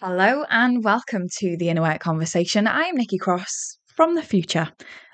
[0.00, 2.66] Hello and welcome to the Inner Work Conversation.
[2.66, 4.72] I am Nikki Cross from the future.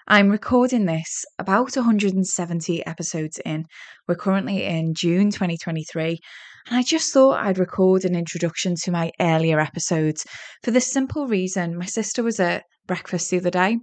[0.08, 3.66] I'm recording this about 170 episodes in.
[4.08, 6.18] We're currently in June 2023,
[6.68, 10.24] and I just thought I'd record an introduction to my earlier episodes
[10.64, 13.76] for the simple reason my sister was at breakfast the other day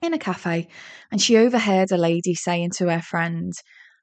[0.00, 0.66] in a cafe
[1.12, 3.52] and she overheard a lady saying to her friend,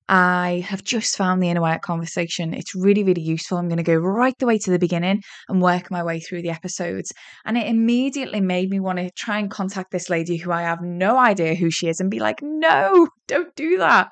[0.10, 2.54] I have just found the inner work conversation.
[2.54, 3.58] It's really, really useful.
[3.58, 6.44] I'm going to go right the way to the beginning and work my way through
[6.44, 7.12] the episodes.
[7.46, 10.82] And it immediately made me want to try and contact this lady who I have
[10.82, 14.10] no idea who she is and be like, no, don't do that.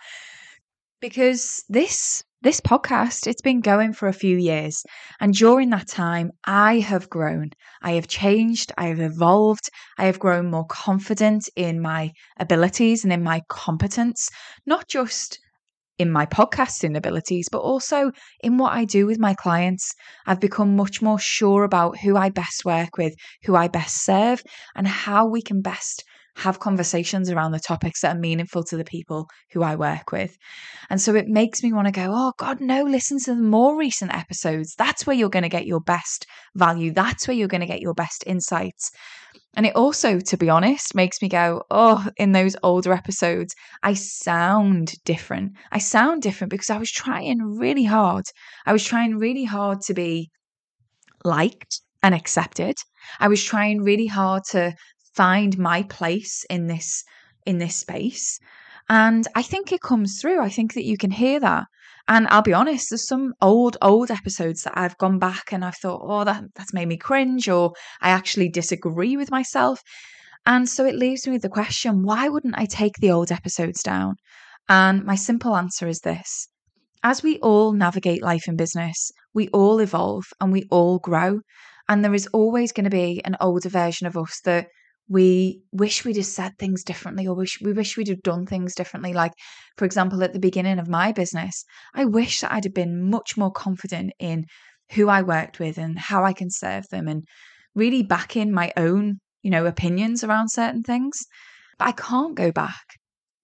[0.99, 4.83] Because this this podcast it's been going for a few years
[5.19, 7.49] and during that time i have grown
[7.81, 13.11] i have changed i have evolved i have grown more confident in my abilities and
[13.11, 14.29] in my competence
[14.67, 15.39] not just
[15.97, 19.93] in my podcasting abilities, but also in what I do with my clients.
[20.25, 23.13] I've become much more sure about who I best work with,
[23.43, 24.43] who I best serve,
[24.75, 26.03] and how we can best
[26.35, 30.35] have conversations around the topics that are meaningful to the people who I work with.
[30.89, 33.77] And so it makes me want to go, oh, God, no, listen to the more
[33.77, 34.75] recent episodes.
[34.77, 36.25] That's where you're going to get your best
[36.55, 36.91] value.
[36.91, 38.91] That's where you're going to get your best insights.
[39.55, 43.93] And it also, to be honest, makes me go, oh, in those older episodes, I
[43.93, 45.53] sound different.
[45.71, 48.25] I sound different because I was trying really hard.
[48.65, 50.29] I was trying really hard to be
[51.23, 52.75] liked and accepted.
[53.19, 54.73] I was trying really hard to
[55.15, 57.03] find my place in this
[57.45, 58.39] in this space.
[58.89, 60.41] And I think it comes through.
[60.41, 61.65] I think that you can hear that.
[62.07, 65.77] And I'll be honest, there's some old, old episodes that I've gone back and I've
[65.77, 69.81] thought, oh, that, that's made me cringe, or I actually disagree with myself.
[70.45, 73.81] And so it leaves me with the question why wouldn't I take the old episodes
[73.81, 74.15] down?
[74.69, 76.47] And my simple answer is this
[77.03, 81.39] as we all navigate life and business, we all evolve and we all grow.
[81.87, 84.67] And there is always going to be an older version of us that
[85.07, 88.73] we wish we'd have said things differently or wish we wish we'd have done things
[88.73, 89.13] differently.
[89.13, 89.33] Like
[89.77, 93.37] for example at the beginning of my business i wish that i'd have been much
[93.37, 94.45] more confident in
[94.93, 97.23] who i worked with and how i can serve them and
[97.73, 101.19] really back in my own you know opinions around certain things.
[101.77, 102.85] But i can't go back.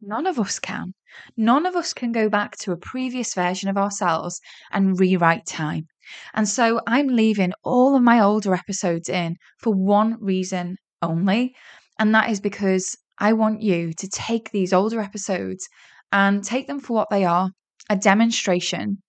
[0.01, 0.93] None of us can.
[1.37, 4.39] None of us can go back to a previous version of ourselves
[4.71, 5.85] and rewrite time.
[6.33, 11.55] And so i'm leaving all of my older episodes in for one reason only.
[11.99, 15.67] And that is because I want you to take these older episodes
[16.11, 17.49] and take them for what they are
[17.89, 19.01] a demonstration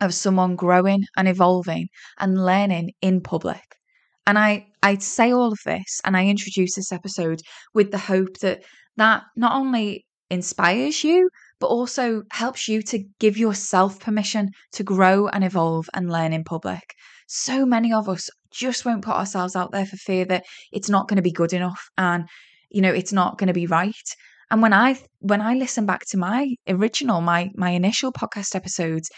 [0.00, 3.62] of someone growing and evolving and learning in public.
[4.26, 7.40] And I, I say all of this and I introduce this episode
[7.74, 8.62] with the hope that
[8.96, 15.28] that not only inspires you, but also helps you to give yourself permission to grow
[15.28, 16.94] and evolve and learn in public.
[17.26, 21.08] So many of us just won't put ourselves out there for fear that it's not
[21.08, 22.28] going to be good enough and
[22.70, 23.94] you know it's not going to be right.
[24.50, 29.10] And when i when i listen back to my original my my initial podcast episodes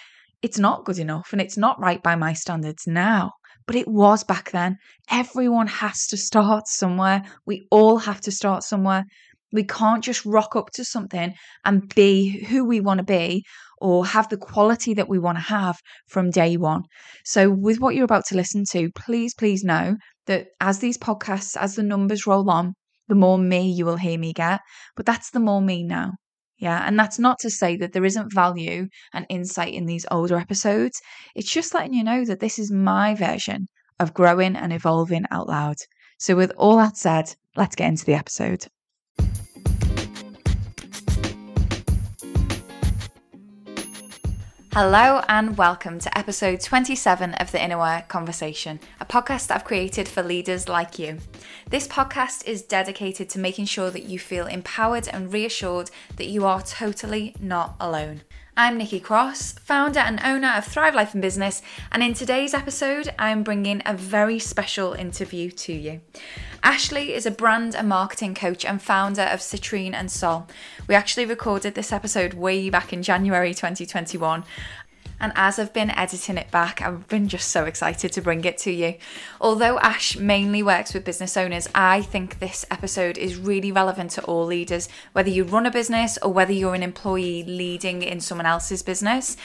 [0.43, 3.31] it's not good enough and it's not right by my standards now.
[3.67, 4.77] But it was back then.
[5.09, 7.23] Everyone has to start somewhere.
[7.47, 9.05] We all have to start somewhere.
[9.53, 13.45] We can't just rock up to something and be who we want to be
[13.83, 15.77] or have the quality that we want to have
[16.07, 16.85] from day one.
[17.25, 21.57] So, with what you're about to listen to, please, please know that as these podcasts,
[21.57, 22.75] as the numbers roll on,
[23.09, 24.61] the more me you will hear me get.
[24.97, 26.13] But that's the more me now.
[26.59, 26.87] Yeah.
[26.87, 31.01] And that's not to say that there isn't value and insight in these older episodes.
[31.35, 33.67] It's just letting you know that this is my version
[33.99, 35.77] of growing and evolving out loud.
[36.21, 38.67] So, with all that said, let's get into the episode.
[44.75, 50.09] Hello and welcome to episode 27 of the Inner Work Conversation, a podcast I've created
[50.09, 51.19] for leaders like you.
[51.69, 56.47] This podcast is dedicated to making sure that you feel empowered and reassured that you
[56.47, 58.23] are totally not alone.
[58.55, 63.15] I'm Nikki Cross, founder and owner of Thrive Life and Business, and in today's episode,
[63.19, 66.03] I'm bringing a very special interview to you.
[66.63, 70.49] Ashleigh is a brand and marketing coach and founder of Citrine and Sol.
[70.87, 74.45] We actually recorded this episode way back in January 2021,
[75.23, 78.59] and as I've been editing it back, I've been just so excited to bring it
[78.59, 78.97] to you.
[79.41, 84.25] Although Ash mainly works with business owners, I think this episode is really relevant to
[84.25, 88.47] all leaders, whether you run a business or whether you're an employee leading in someone
[88.47, 89.37] else's business.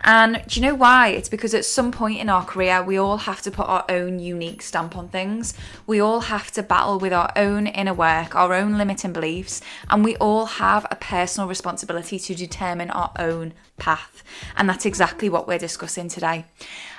[0.00, 1.08] And do you know why?
[1.08, 4.18] It's because at some point in our career, we all have to put our own
[4.18, 5.52] unique stamp on things.
[5.86, 9.60] We all have to battle with our own inner work, our own limiting beliefs,
[9.90, 14.22] and we all have a personal responsibility to determine our own path.
[14.56, 16.44] And that's exactly exactly what we're discussing today.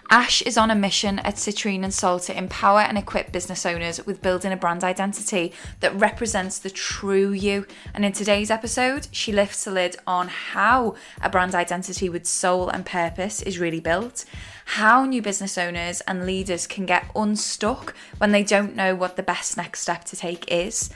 [0.10, 4.06] Ash is on a mission at Citrine and Sol to empower and equip business owners
[4.06, 5.52] with building a brand identity
[5.82, 7.66] that represents the true you.
[7.94, 12.70] And in today's episode, she lifts the lid on how a brand identity with soul
[12.70, 14.26] and purpose is really built,
[14.66, 19.24] how new business owners and leaders can get unstuck when they don't know what the
[19.24, 20.90] best next step to take is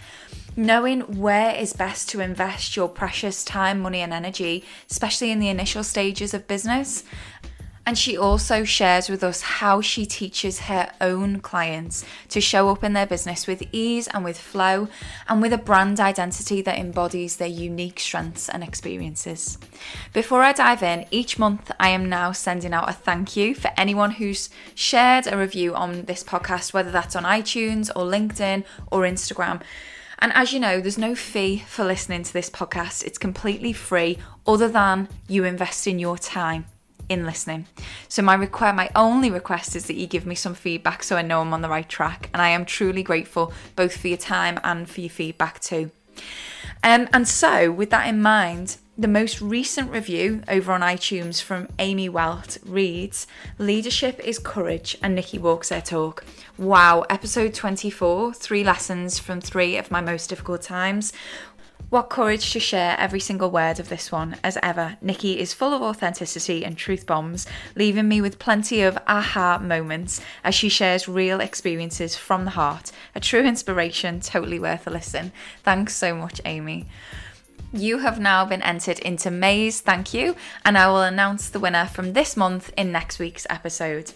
[0.56, 5.50] knowing where is best to invest your precious time, money, and energy, especially in the
[5.50, 7.03] initial stages of business,
[7.86, 12.83] and she also shares with us how she teaches her own clients to show up
[12.83, 14.88] in their business with ease and with flow
[15.27, 19.57] and with a brand identity that embodies their unique strengths and experiences.
[20.13, 23.71] Before I dive in, each month I am now sending out a thank you for
[23.75, 29.01] anyone who's shared a review on this podcast, whether that's on iTunes or LinkedIn or
[29.01, 29.62] Instagram.
[30.21, 33.03] And as you know, there's no fee for listening to this podcast.
[33.03, 36.65] It's completely free, other than you invest in your time
[37.09, 37.65] in listening.
[38.07, 41.23] So my request, my only request is that you give me some feedback so I
[41.23, 42.29] know I'm on the right track.
[42.33, 45.91] And I am truly grateful both for your time and for your feedback too.
[46.83, 51.70] Um, and so, with that in mind, the most recent review over on iTunes from
[51.80, 53.26] Amy Welt reads
[53.58, 56.26] Leadership is courage, and Nikki walks their talk.
[56.58, 61.14] Wow, episode 24 three lessons from three of my most difficult times.
[61.90, 64.38] What courage to share every single word of this one.
[64.44, 68.98] As ever, Nikki is full of authenticity and truth bombs, leaving me with plenty of
[69.08, 72.92] aha moments as she shares real experiences from the heart.
[73.16, 75.32] A true inspiration, totally worth a listen.
[75.64, 76.88] Thanks so much, Amy.
[77.73, 80.35] You have now been entered into May's thank you,
[80.65, 84.12] and I will announce the winner from this month in next week's episode.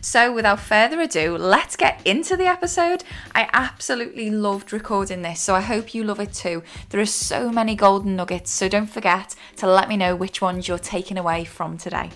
[0.00, 3.02] So, without further ado, let's get into the episode.
[3.34, 6.62] I absolutely loved recording this, so I hope you love it too.
[6.90, 10.68] There are so many golden nuggets, so don't forget to let me know which ones
[10.68, 12.10] you're taking away from today.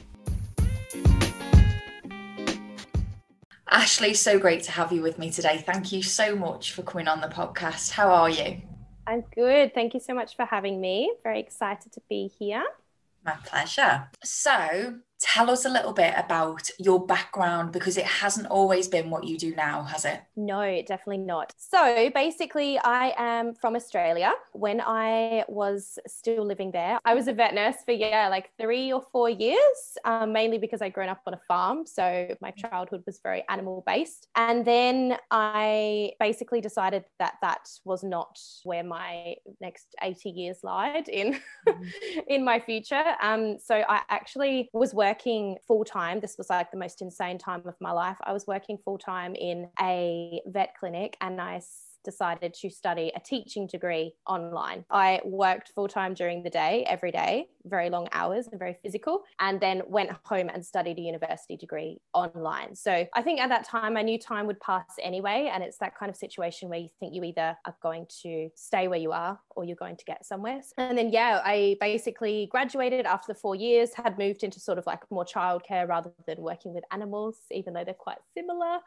[3.69, 5.59] Ashleigh, so great to have you with me today.
[5.67, 7.91] Thank you so much for coming on the podcast.
[7.91, 8.61] How are you?
[9.07, 9.75] I'm good.
[9.75, 11.15] Thank you so much for having me.
[11.23, 12.65] Very excited to be here.
[13.25, 14.09] My pleasure.
[14.23, 19.25] So, tell us a little bit about your background because it hasn't always been what
[19.25, 20.21] you do now, has it?
[20.37, 21.55] No, definitely not.
[21.57, 24.35] So basically, I am from Australia.
[24.53, 28.93] When I was still living there, I was a vet nurse for, yeah, like three
[28.93, 31.87] or four years, um, mainly because I'd grown up on a farm.
[31.87, 34.29] So my childhood was very animal based.
[34.37, 41.09] And then I basically decided that that was not where my next 80 years lied
[41.09, 41.83] in, mm-hmm.
[42.29, 43.05] in my future.
[43.23, 46.19] Um, so I actually was working working full time.
[46.21, 48.17] This was like the most insane time of my life.
[48.25, 51.61] I was working full time in a vet clinic and I
[52.05, 54.85] decided to study a teaching degree online.
[54.91, 59.23] I worked full time during the day, every day, very long hours and very physical,
[59.41, 62.77] and then went home and studied a university degree online.
[62.77, 65.51] So I think at that time I knew time would pass anyway.
[65.53, 68.87] And it's that kind of situation where you think you either are going to stay
[68.87, 70.61] where you are or you're going to get somewhere.
[70.77, 74.87] And then, yeah, I basically graduated after the four years, had moved into sort of
[74.87, 78.79] like more childcare rather than working with animals, even though they're quite similar.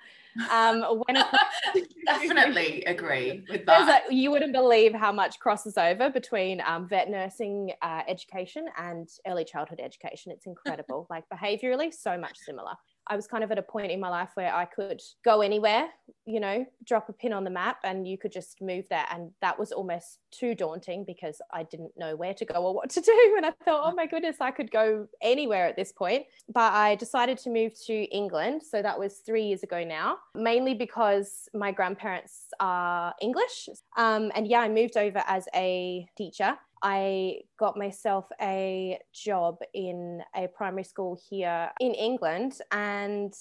[0.52, 1.18] Um, when
[2.06, 3.07] Definitely agree
[3.50, 4.04] with that.
[4.10, 9.08] A, you wouldn't believe how much crosses over between um, vet nursing uh, education and
[9.26, 10.32] early childhood education.
[10.32, 11.08] It's incredible.
[11.10, 12.74] like behaviorally, so much similar.
[13.10, 15.90] I was kind of at a point in my life where I could go anywhere,
[16.26, 19.06] you know, drop a pin on the map and you could just move there.
[19.12, 22.90] And that was almost too daunting because I didn't know where to go or what
[22.92, 23.34] to do.
[23.38, 26.26] And I thought, oh my goodness, I could go anywhere at this point.
[26.54, 28.62] But I decided to move to England.
[28.64, 33.70] So that was three years ago now, mainly because my grandparents are English.
[33.98, 40.22] Um, and yeah, I moved over as a teacher I got myself a job in
[40.36, 43.34] a primary school here in England and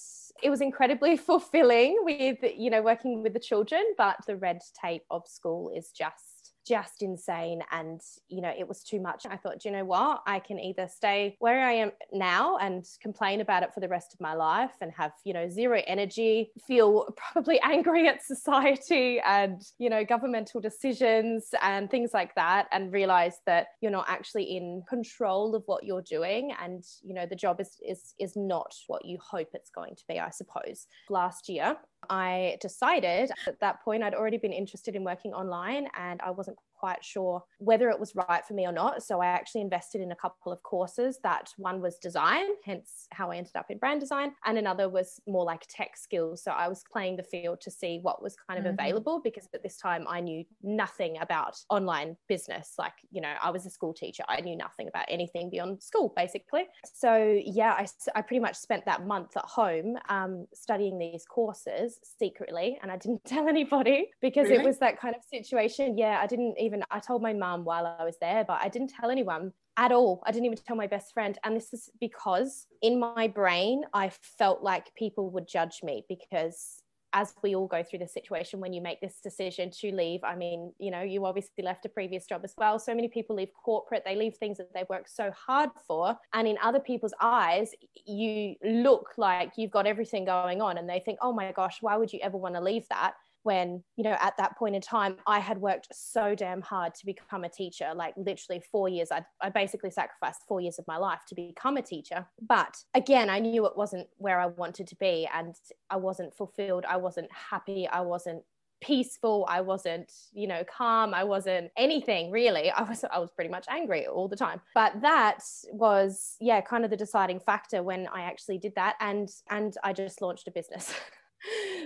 [0.43, 5.05] it was incredibly fulfilling with you know working with the children but the red tape
[5.11, 6.36] of school is just
[6.67, 9.25] just insane and you know it was too much.
[9.29, 10.23] I thought you know what?
[10.27, 14.15] I can either stay where i am now and complain about it for the rest
[14.15, 19.63] of my life and have you know zero energy feel probably angry at society and
[19.79, 24.83] you know governmental decisions and things like that and realize that you're not actually in
[24.89, 29.05] control of what you're doing and you know the job is is is not what
[29.05, 30.87] you hope it's going to be i suppose.
[31.11, 31.77] Last year
[32.11, 36.59] I decided at that point I'd already been interested in working online and I wasn't
[36.79, 39.03] quite sure whether it was right for me or not.
[39.03, 43.31] So I actually invested in a couple of courses that one was design, hence how
[43.31, 46.43] I ended up in brand design, and another was more like tech skills.
[46.43, 48.81] So I was playing the field to see what was kind of mm-hmm.
[48.81, 52.75] available because at this time I knew nothing about online business.
[52.79, 56.13] Like, you know, I was a school teacher, I knew nothing about anything beyond school,
[56.17, 56.65] basically.
[56.85, 61.99] So yeah, I, I pretty much spent that month at home um, studying these courses
[62.19, 64.63] secretly, and I didn't tell anybody because really?
[64.63, 65.97] it was that kind of situation.
[65.97, 68.89] Yeah, I didn't even, I told my mum while I was there, but I didn't
[68.89, 70.23] tell anyone at all.
[70.27, 71.39] I didn't even tell my best friend.
[71.45, 76.83] And this is because in my brain, I felt like people would judge me because
[77.13, 80.35] as we all go through the situation when you make this decision to leave i
[80.35, 83.49] mean you know you obviously left a previous job as well so many people leave
[83.65, 87.71] corporate they leave things that they've worked so hard for and in other people's eyes
[88.05, 91.97] you look like you've got everything going on and they think oh my gosh why
[91.97, 93.15] would you ever want to leave that
[93.47, 97.07] when you know at that point in time i had worked so damn hard to
[97.07, 97.93] become a teacher.
[97.95, 101.77] Like literally four years I, I basically sacrificed four years of my life to become
[101.77, 102.27] a teacher.
[102.41, 105.55] But again i knew it wasn't where i wanted to be and
[105.91, 106.85] i wasn't fulfilled.
[106.89, 107.87] I wasn't happy.
[107.87, 108.43] I wasn't
[108.83, 109.47] peaceful.
[109.49, 111.15] I wasn't you know calm.
[111.15, 112.71] I wasn't anything really.
[112.71, 114.61] I was i was pretty much angry all the time.
[114.75, 119.29] But that was yeah kind of the deciding factor when i actually did that and
[119.51, 120.93] and i just launched a business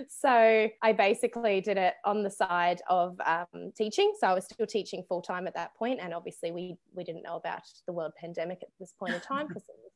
[0.09, 4.13] so I basically did it on the side of um, teaching.
[4.19, 7.23] So I was still teaching full time at that point, and obviously we we didn't
[7.23, 9.90] know about the world pandemic at this point in time because it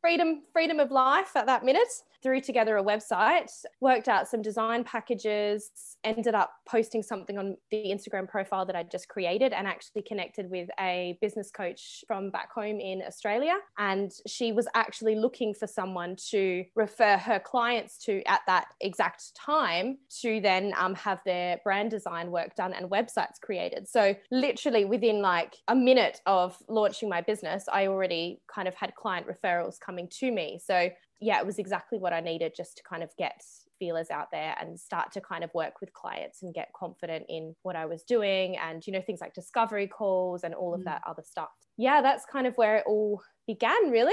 [0.00, 1.88] freedom freedom of life at that minute.
[2.22, 5.70] Threw together a website, worked out some design packages,
[6.04, 10.48] ended up posting something on the Instagram profile that I just created, and actually connected
[10.48, 15.66] with a business coach from back home in Australia, and she was actually looking for
[15.66, 21.58] someone to refer her clients to at that exact time to then um, have their
[21.64, 23.88] brand design work done and websites created.
[23.88, 28.94] So, literally within like a minute of launching my business, I already kind of had
[28.94, 29.41] client referrals
[29.80, 30.58] coming to me.
[30.64, 33.40] So, yeah, it was exactly what I needed just to kind of get
[33.78, 37.54] feelers out there and start to kind of work with clients and get confident in
[37.62, 40.84] what I was doing and, you know, things like discovery calls and all of mm.
[40.84, 41.50] that other stuff.
[41.76, 44.12] Yeah, that's kind of where it all began, really.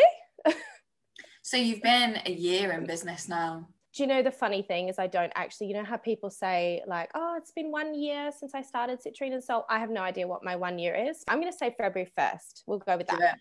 [1.42, 5.00] so, you've been a year in business now do you know the funny thing is
[5.00, 8.54] I don't actually, you know how people say like, oh, it's been one year since
[8.54, 9.66] I started Citrine and Sol.
[9.70, 11.24] I have no idea what my one year is.
[11.28, 12.64] I'm going to say February 1st.
[12.68, 13.20] We'll go with that.
[13.20, 13.34] Yeah.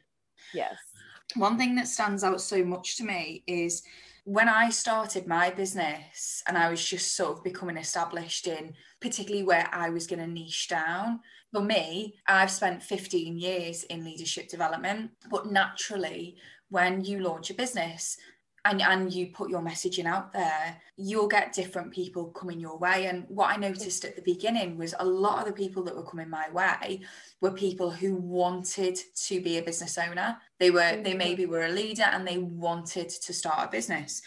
[0.54, 0.76] Yes.
[1.34, 3.82] One thing that stands out so much to me is
[4.24, 9.44] when I started my business and I was just sort of becoming established in particularly
[9.44, 11.20] where I was going to niche down.
[11.52, 16.36] For me, I've spent 15 years in leadership development, but naturally,
[16.68, 18.18] when you launch a business,
[18.64, 23.06] and, and you put your messaging out there, you'll get different people coming your way.
[23.06, 26.04] And what I noticed at the beginning was a lot of the people that were
[26.04, 27.00] coming my way
[27.40, 30.38] were people who wanted to be a business owner.
[30.58, 31.18] They were, they mm-hmm.
[31.18, 34.22] maybe were a leader and they wanted to start a business.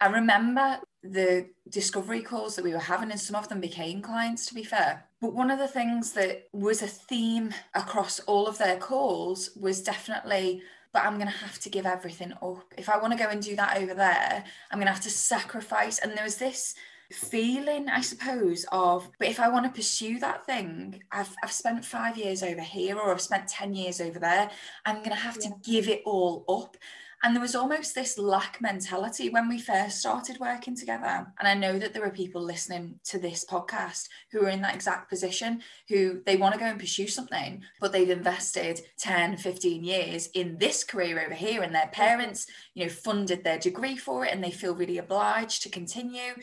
[0.00, 4.46] I remember the discovery calls that we were having, and some of them became clients,
[4.46, 5.04] to be fair.
[5.20, 9.82] But one of the things that was a theme across all of their calls was
[9.82, 10.62] definitely
[10.94, 12.72] but I'm going to have to give everything up.
[12.78, 15.10] If I want to go and do that over there, I'm going to have to
[15.10, 15.98] sacrifice.
[15.98, 16.76] And there was this
[17.10, 21.84] feeling, I suppose, of, but if I want to pursue that thing, I've, I've spent
[21.84, 24.48] five years over here or I've spent 10 years over there,
[24.86, 26.76] I'm going to have to give it all up.
[27.24, 31.26] And there was almost this lack mentality when we first started working together.
[31.38, 34.74] And I know that there are people listening to this podcast who are in that
[34.74, 39.82] exact position, who they want to go and pursue something, but they've invested 10, 15
[39.82, 44.26] years in this career over here, and their parents, you know, funded their degree for
[44.26, 46.34] it and they feel really obliged to continue.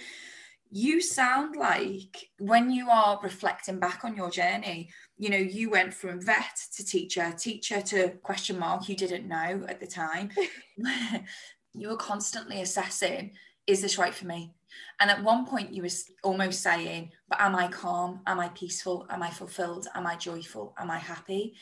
[0.72, 4.90] You sound like when you are reflecting back on your journey,
[5.22, 9.64] you know you went from vet to teacher teacher to question mark you didn't know
[9.70, 10.30] at the time.
[11.74, 13.32] You were constantly assessing
[13.66, 14.52] is this right for me?
[15.00, 15.90] And at one point you were
[16.22, 18.20] almost saying but am i calm?
[18.28, 19.06] Am i peaceful?
[19.10, 19.88] Am i fulfilled?
[19.96, 20.74] Am i joyful?
[20.78, 21.54] Am i happy?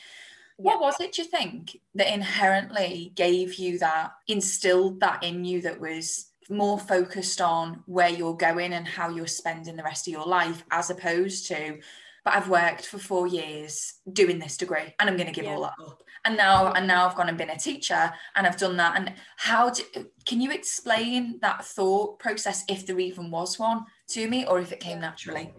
[0.58, 0.72] Yeah.
[0.72, 5.62] what was it do you think that inherently gave you that instilled that in you
[5.62, 10.12] that was more focused on where you're going and how you're spending the rest of
[10.12, 11.78] your life as opposed to
[12.24, 15.54] but I've worked for four years doing this degree and I'm going to give yeah.
[15.54, 16.02] all that up.
[16.24, 18.96] And now, and now I've gone and been a teacher and I've done that.
[18.96, 19.82] And how do,
[20.26, 24.72] can you explain that thought process if there even was one to me or if
[24.72, 25.52] it came naturally?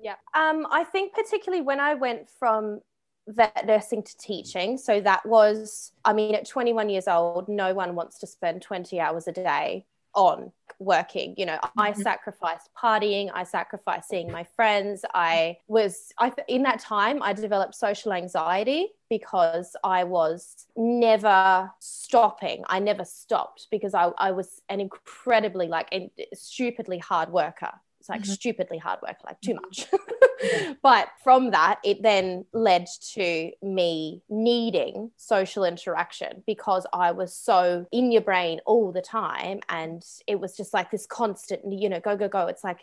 [0.00, 0.16] Yeah.
[0.34, 2.80] Um, I think particularly when I went from
[3.28, 4.78] vet nursing to teaching.
[4.78, 8.98] So that was, I mean, at 21 years old, no one wants to spend 20
[9.00, 9.84] hours a day
[10.14, 11.80] on working you know mm-hmm.
[11.80, 15.04] i sacrificed partying i sacrificed seeing my friends.
[15.14, 22.62] I was i in that time i developed social anxiety because i was never stopping.
[22.68, 27.72] I never stopped because i, I was an incredibly like a stupidly hard worker
[28.08, 28.32] it's like mm-hmm.
[28.32, 29.86] stupidly hard work, like too much.
[30.82, 37.86] but from that, it then led to me needing social interaction because I was so
[37.92, 39.60] in your brain all the time.
[39.68, 42.46] And it was just like this constant, you know, go, go, go.
[42.46, 42.80] It's like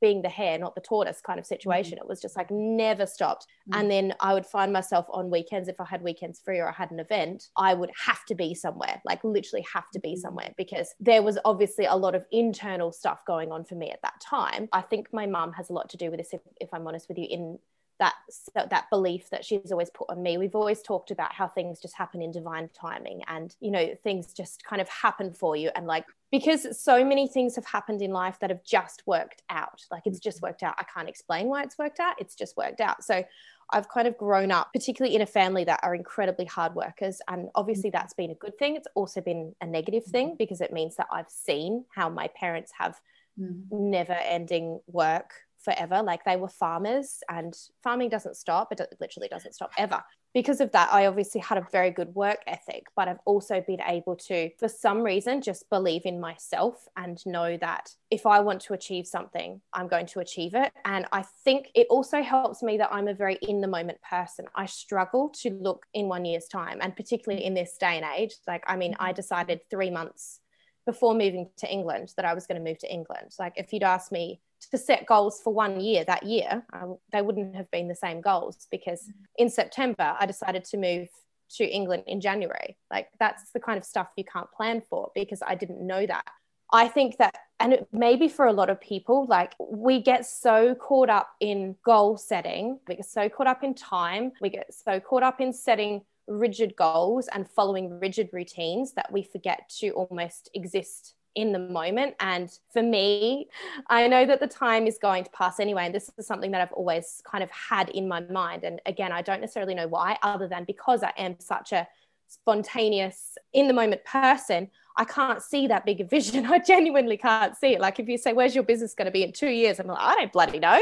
[0.00, 1.92] being the hare, not the tortoise kind of situation.
[1.98, 2.04] Mm-hmm.
[2.04, 3.46] It was just like never stopped.
[3.70, 3.80] Mm-hmm.
[3.80, 6.72] And then I would find myself on weekends, if I had weekends free or I
[6.72, 10.20] had an event, I would have to be somewhere, like literally have to be mm-hmm.
[10.20, 14.02] somewhere because there was obviously a lot of internal stuff going on for me at
[14.02, 14.68] that time time.
[14.72, 17.08] I think my mum has a lot to do with this, if, if I'm honest
[17.08, 17.58] with you, in
[17.98, 18.14] that
[18.54, 20.36] that belief that she's always put on me.
[20.36, 24.32] We've always talked about how things just happen in divine timing, and you know things
[24.34, 28.10] just kind of happen for you, and like because so many things have happened in
[28.10, 29.82] life that have just worked out.
[29.90, 30.74] Like it's just worked out.
[30.78, 32.20] I can't explain why it's worked out.
[32.20, 33.02] It's just worked out.
[33.02, 33.24] So
[33.70, 37.20] I've kind of grown up, particularly in a family that are incredibly hard workers.
[37.28, 38.76] And obviously, that's been a good thing.
[38.76, 42.72] It's also been a negative thing because it means that I've seen how my parents
[42.78, 43.00] have
[43.38, 43.62] mm.
[43.70, 45.32] never ending work
[45.66, 46.02] forever.
[46.02, 48.72] Like they were farmers, and farming doesn't stop.
[48.72, 50.02] It literally doesn't stop ever.
[50.32, 53.80] Because of that, I obviously had a very good work ethic, but I've also been
[53.80, 58.60] able to, for some reason, just believe in myself and know that if I want
[58.62, 60.72] to achieve something, I'm going to achieve it.
[60.84, 64.44] And I think it also helps me that I'm a very in the moment person.
[64.54, 68.34] I struggle to look in one year's time, and particularly in this day and age.
[68.46, 70.40] Like, I mean, I decided three months
[70.86, 73.34] before moving to England that I was going to move to England.
[73.38, 74.40] Like if you'd asked me
[74.70, 78.20] to set goals for one year that year, I, they wouldn't have been the same
[78.20, 79.24] goals because mm-hmm.
[79.36, 81.08] in September I decided to move
[81.56, 82.76] to England in January.
[82.90, 86.24] Like that's the kind of stuff you can't plan for because I didn't know that.
[86.72, 91.08] I think that, and maybe for a lot of people, like we get so caught
[91.08, 95.22] up in goal setting, we get so caught up in time, we get so caught
[95.22, 101.14] up in setting rigid goals and following rigid routines that we forget to almost exist
[101.36, 102.14] in the moment.
[102.18, 103.48] And for me,
[103.88, 105.84] I know that the time is going to pass anyway.
[105.84, 108.64] And this is something that I've always kind of had in my mind.
[108.64, 111.86] And again, I don't necessarily know why, other than because I am such a
[112.26, 114.70] spontaneous, in the moment person.
[114.96, 116.46] I can't see that big a vision.
[116.50, 117.80] I genuinely can't see it.
[117.80, 119.98] Like if you say, "Where's your business going to be in two years?" I'm like,
[120.00, 120.80] I don't bloody know.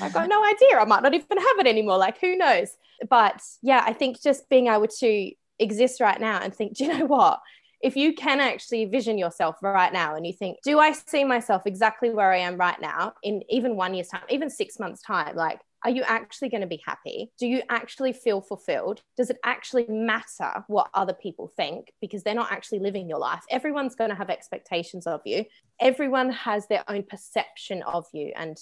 [0.00, 0.78] I've got no idea.
[0.78, 1.98] I might not even have it anymore.
[1.98, 2.76] Like who knows?
[3.08, 6.98] But yeah, I think just being able to exist right now and think, do you
[6.98, 7.40] know what?
[7.80, 11.62] If you can actually vision yourself right now and you think, do I see myself
[11.66, 15.34] exactly where I am right now in even one year's time, even six months' time?
[15.34, 17.30] Like, are you actually going to be happy?
[17.38, 19.02] Do you actually feel fulfilled?
[19.16, 21.92] Does it actually matter what other people think?
[22.00, 23.42] Because they're not actually living your life.
[23.50, 25.44] Everyone's going to have expectations of you,
[25.80, 28.32] everyone has their own perception of you.
[28.36, 28.56] And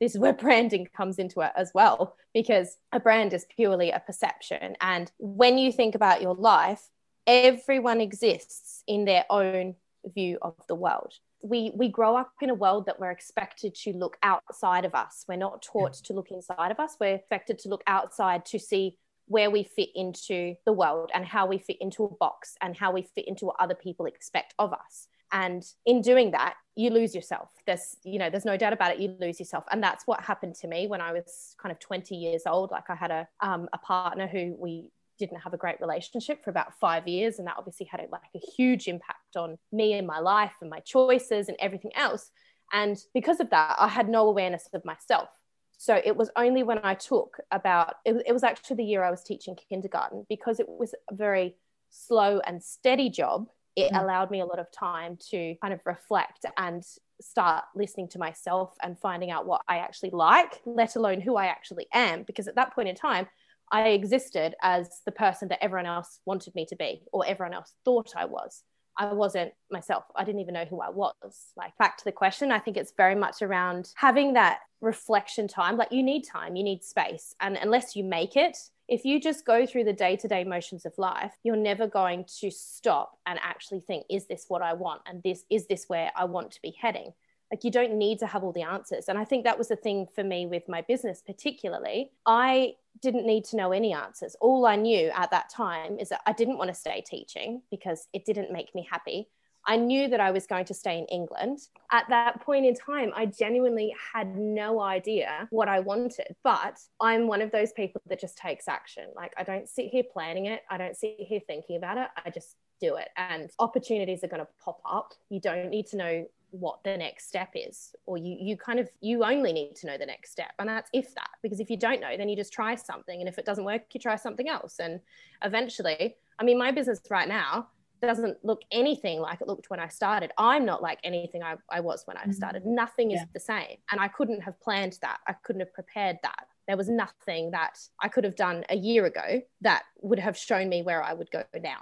[0.00, 4.00] this is where branding comes into it as well, because a brand is purely a
[4.00, 4.76] perception.
[4.80, 6.88] And when you think about your life,
[7.26, 12.54] everyone exists in their own view of the world we we grow up in a
[12.54, 15.24] world that we're expected to look outside of us.
[15.28, 16.06] We're not taught yeah.
[16.06, 16.96] to look inside of us.
[16.98, 21.46] We're expected to look outside to see where we fit into the world and how
[21.46, 24.72] we fit into a box and how we fit into what other people expect of
[24.72, 25.08] us.
[25.32, 27.48] And in doing that you lose yourself.
[27.66, 28.98] There's you know there's no doubt about it.
[28.98, 29.64] You lose yourself.
[29.70, 32.70] And that's what happened to me when i was kind of 20 years old.
[32.70, 36.50] Like i had a um, a partner who we didn't have a great relationship for
[36.50, 40.06] about five years and that obviously had a, like a huge impact on me and
[40.06, 42.30] my life and my choices and everything else
[42.72, 45.28] and because of that i had no awareness of myself
[45.76, 49.10] so it was only when i took about it, it was actually the year i
[49.10, 51.54] was teaching kindergarten because it was a very
[51.90, 54.02] slow and steady job it mm.
[54.02, 56.84] allowed me a lot of time to kind of reflect and
[57.20, 61.46] start listening to myself and finding out what I actually like, let alone who I
[61.46, 62.22] actually am.
[62.22, 63.26] Because at that point in time,
[63.74, 67.74] I existed as the person that everyone else wanted me to be or everyone else
[67.84, 68.62] thought I was.
[68.96, 70.04] I wasn't myself.
[70.14, 71.46] I didn't even know who I was.
[71.56, 75.76] Like, back to the question, I think it's very much around having that reflection time.
[75.76, 77.34] Like, you need time, you need space.
[77.40, 78.56] And unless you make it,
[78.86, 82.26] if you just go through the day to day motions of life, you're never going
[82.38, 85.02] to stop and actually think, is this what I want?
[85.06, 87.12] And this is this where I want to be heading?
[87.54, 89.76] Like you don't need to have all the answers and i think that was the
[89.76, 94.66] thing for me with my business particularly i didn't need to know any answers all
[94.66, 98.24] i knew at that time is that i didn't want to stay teaching because it
[98.24, 99.28] didn't make me happy
[99.66, 101.58] I knew that I was going to stay in England.
[101.90, 107.26] At that point in time, I genuinely had no idea what I wanted, but I'm
[107.26, 109.04] one of those people that just takes action.
[109.16, 112.08] Like, I don't sit here planning it, I don't sit here thinking about it.
[112.24, 113.08] I just do it.
[113.16, 115.14] And opportunities are going to pop up.
[115.30, 118.88] You don't need to know what the next step is or you you kind of
[119.00, 121.76] you only need to know the next step and that's if that because if you
[121.76, 124.48] don't know then you just try something and if it doesn't work you try something
[124.48, 125.00] else and
[125.42, 127.66] eventually i mean my business right now
[128.00, 130.30] doesn't look anything like it looked when I started.
[130.36, 132.62] I'm not like anything I, I was when I started.
[132.62, 132.74] Mm-hmm.
[132.74, 133.24] Nothing is yeah.
[133.32, 133.78] the same.
[133.90, 135.20] And I couldn't have planned that.
[135.26, 136.48] I couldn't have prepared that.
[136.68, 140.68] There was nothing that I could have done a year ago that would have shown
[140.68, 141.78] me where I would go now.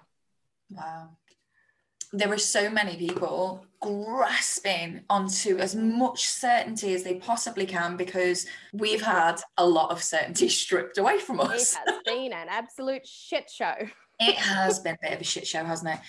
[0.71, 1.17] Wow
[2.13, 8.47] there are so many people grasping onto as much certainty as they possibly can because
[8.73, 11.75] we've had a lot of certainty stripped away from us.
[11.75, 13.75] It has been an absolute shit show.
[14.21, 16.01] it has been a bit of a shit show, hasn't it?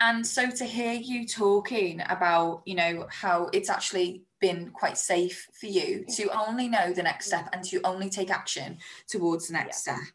[0.00, 5.48] And so to hear you talking about, you know, how it's actually been quite safe
[5.58, 8.76] for you to only know the next step and to only take action
[9.08, 9.94] towards the next yeah.
[9.94, 10.08] step.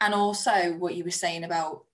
[0.00, 1.84] And also what you were saying about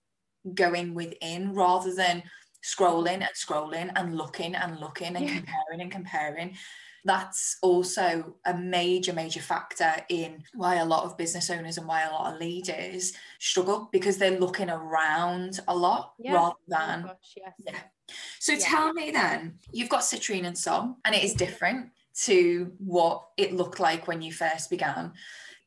[0.54, 2.22] going within rather than
[2.62, 5.37] scrolling and scrolling and looking and looking and yeah.
[5.37, 6.57] comparing and comparing
[7.05, 12.03] that's also a major major factor in why a lot of business owners and why
[12.03, 16.35] a lot of leaders struggle because they're looking around a lot yeah.
[16.35, 17.53] rather oh than oh gosh, yes.
[17.66, 17.79] yeah
[18.38, 18.59] so yeah.
[18.61, 21.90] tell me then you've got Citrine and Sol and it is different
[22.23, 25.12] to what it looked like when you first began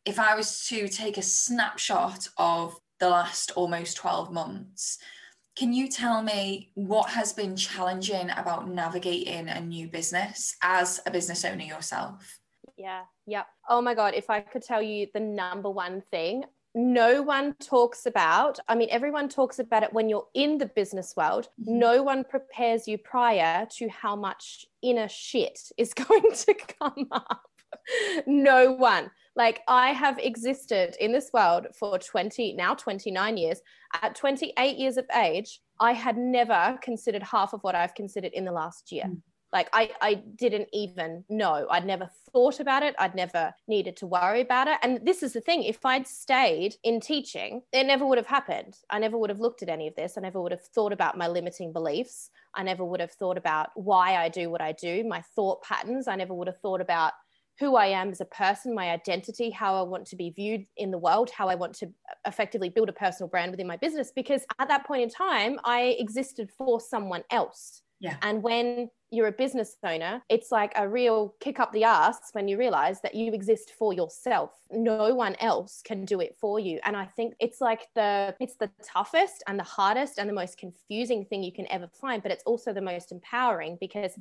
[0.05, 4.99] if i was to take a snapshot of the last almost 12 months
[5.55, 11.11] can you tell me what has been challenging about navigating a new business as a
[11.11, 12.39] business owner yourself?
[12.77, 13.43] Yeah, yeah.
[13.69, 16.43] Oh my God, if I could tell you the number one thing,
[16.75, 21.13] no one talks about, I mean, everyone talks about it when you're in the business
[21.15, 21.47] world.
[21.61, 21.79] Mm-hmm.
[21.79, 27.43] No one prepares you prior to how much inner shit is going to come up.
[28.25, 29.11] no one.
[29.35, 33.61] Like I have existed in this world for 20, now 29 years.
[34.01, 38.45] At 28 years of age, I had never considered half of what I've considered in
[38.45, 39.05] the last year.
[39.05, 39.21] Mm.
[39.51, 41.67] Like I, I didn't even know.
[41.69, 42.95] I'd never thought about it.
[42.97, 44.79] I'd never needed to worry about it.
[44.81, 48.75] And this is the thing if I'd stayed in teaching, it never would have happened.
[48.89, 50.17] I never would have looked at any of this.
[50.17, 52.31] I never would have thought about my limiting beliefs.
[52.55, 56.07] I never would have thought about why I do what I do, my thought patterns.
[56.07, 57.13] I never would have thought about
[57.59, 60.91] who I am as a person, my identity, how I want to be viewed in
[60.91, 61.87] the world, how I want to
[62.25, 64.11] effectively build a personal brand within my business.
[64.15, 67.81] Because at that point in time, I existed for someone else.
[67.99, 68.17] Yeah.
[68.21, 72.49] And when you're a business owner, it's like a real kick up the ass when
[72.49, 74.51] you realize that you exist for yourself.
[74.71, 76.79] No one else can do it for you.
[76.83, 80.57] And I think it's like the it's the toughest and the hardest and the most
[80.57, 84.13] confusing thing you can ever find, but it's also the most empowering because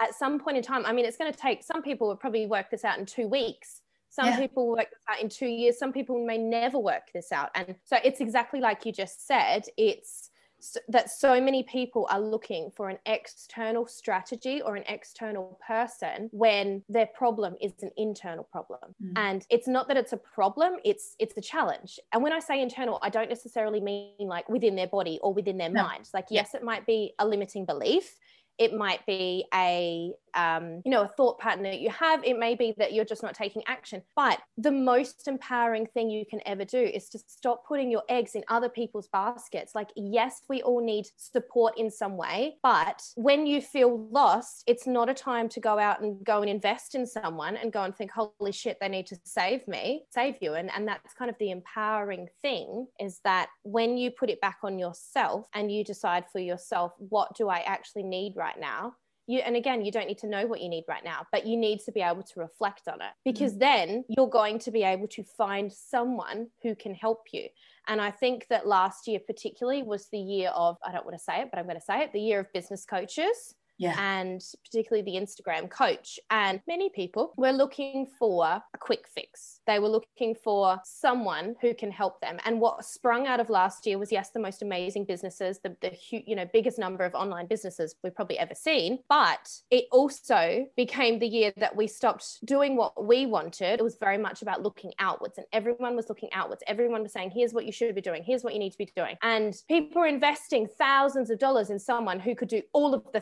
[0.00, 2.46] at some point in time, I mean, it's going to take some people will probably
[2.46, 3.82] work this out in two weeks.
[4.08, 4.38] Some yeah.
[4.40, 5.78] people work this out in two years.
[5.78, 7.50] Some people may never work this out.
[7.54, 9.66] And so it's exactly like you just said.
[9.76, 15.58] It's so, that so many people are looking for an external strategy or an external
[15.66, 19.12] person when their problem is an internal problem mm.
[19.16, 22.60] and it's not that it's a problem it's it's a challenge and when i say
[22.60, 25.82] internal i don't necessarily mean like within their body or within their no.
[25.82, 26.60] mind like yes yeah.
[26.60, 28.16] it might be a limiting belief
[28.60, 32.54] it might be a um, you know a thought pattern that you have it may
[32.54, 34.02] be that you're just not taking action.
[34.16, 38.34] But the most empowering thing you can ever do is to stop putting your eggs
[38.34, 39.74] in other people's baskets.
[39.74, 44.86] Like yes we all need support in some way but when you feel lost it's
[44.86, 47.94] not a time to go out and go and invest in someone and go and
[47.96, 50.54] think holy shit they need to save me save you.
[50.54, 54.58] And and that's kind of the empowering thing is that when you put it back
[54.62, 58.94] on yourself and you decide for yourself what do i actually need right now
[59.30, 61.56] you and again you don't need to know what you need right now but you
[61.56, 63.60] need to be able to reflect on it because mm-hmm.
[63.60, 67.46] then you're going to be able to find someone who can help you
[67.86, 71.22] and i think that last year particularly was the year of i don't want to
[71.22, 73.96] say it but i'm going to say it the year of business coaches yeah.
[73.98, 76.20] and particularly the Instagram coach.
[76.30, 79.60] And many people were looking for a quick fix.
[79.66, 82.38] They were looking for someone who can help them.
[82.44, 85.96] And what sprung out of last year was yes, the most amazing businesses, the, the
[86.10, 88.98] you know biggest number of online businesses we've probably ever seen.
[89.08, 93.80] But it also became the year that we stopped doing what we wanted.
[93.80, 96.62] It was very much about looking outwards, and everyone was looking outwards.
[96.66, 98.22] Everyone was saying, "Here's what you should be doing.
[98.22, 101.78] Here's what you need to be doing." And people were investing thousands of dollars in
[101.78, 103.20] someone who could do all of the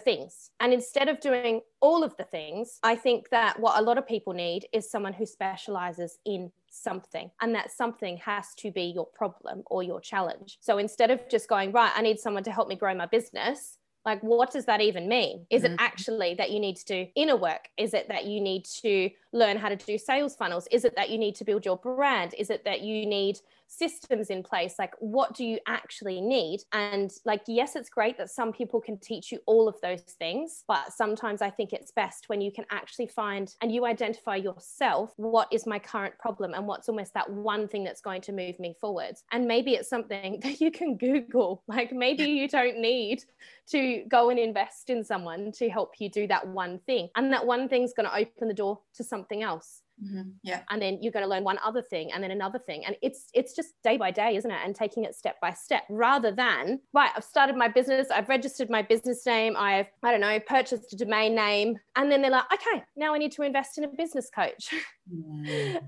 [0.59, 3.99] things and instead of doing all of the things, I think that what a lot
[3.99, 7.31] of people need is someone who specializes in something.
[7.41, 10.59] And that something has to be your problem or your challenge.
[10.61, 13.79] So instead of just going, right, I need someone to help me grow my business,
[14.05, 15.75] like what does that even mean is mm-hmm.
[15.75, 19.11] it actually that you need to do inner work is it that you need to
[19.33, 22.33] learn how to do sales funnels is it that you need to build your brand
[22.39, 26.61] is it that you need systems in place like what do you actually need?
[26.73, 30.65] And like yes it's great that some people can teach you all of those things
[30.67, 35.13] but sometimes i think it's best when you can actually find and you identify yourself
[35.17, 38.59] what is my current problem and what's almost that one thing that's going to move
[38.59, 43.23] me forwards and maybe it's something that you can google like maybe you don't need
[43.69, 47.09] to go and invest in someone to help you do that one thing.
[47.17, 50.31] And that one thing's going to open the door to something else Mm-hmm.
[50.43, 50.63] Yeah.
[50.71, 52.85] And then you're going to learn one other thing and then another thing.
[52.85, 54.59] And it's it's just day by day, isn't it?
[54.65, 58.71] And taking it step by step rather than, right, I've started my business, I've registered
[58.71, 61.79] my business name, I've, I don't know, purchased a domain name.
[61.97, 64.73] And then they're like, okay, now I need to invest in a business coach.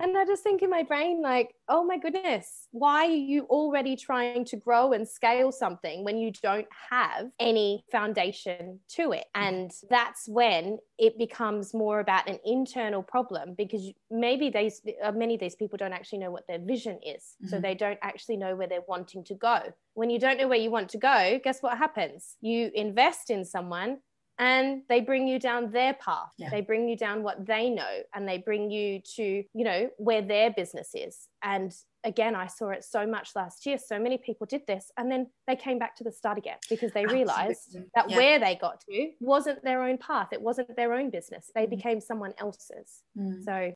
[0.01, 3.97] And I just think in my brain, like, oh my goodness, why are you already
[3.97, 9.25] trying to grow and scale something when you don't have any foundation to it?
[9.35, 15.35] And that's when it becomes more about an internal problem because maybe these uh, many
[15.35, 17.37] of these people don't actually know what their vision is.
[17.41, 17.49] Mm-hmm.
[17.49, 19.61] so they don't actually know where they're wanting to go.
[19.95, 22.37] When you don't know where you want to go guess what happens?
[22.41, 23.99] You invest in someone
[24.41, 26.49] and they bring you down their path yeah.
[26.51, 30.23] they bring you down what they know and they bring you to you know where
[30.23, 31.73] their business is and
[32.05, 35.27] again i saw it so much last year so many people did this and then
[35.47, 38.17] they came back to the start again because they realized that yeah.
[38.17, 41.71] where they got to wasn't their own path it wasn't their own business they mm.
[41.71, 43.45] became someone else's mm.
[43.45, 43.73] so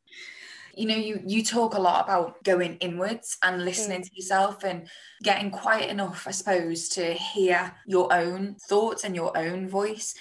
[0.74, 4.08] you know you you talk a lot about going inwards and listening mm.
[4.08, 4.88] to yourself and
[5.22, 10.14] getting quiet enough i suppose to hear your own thoughts and your own voice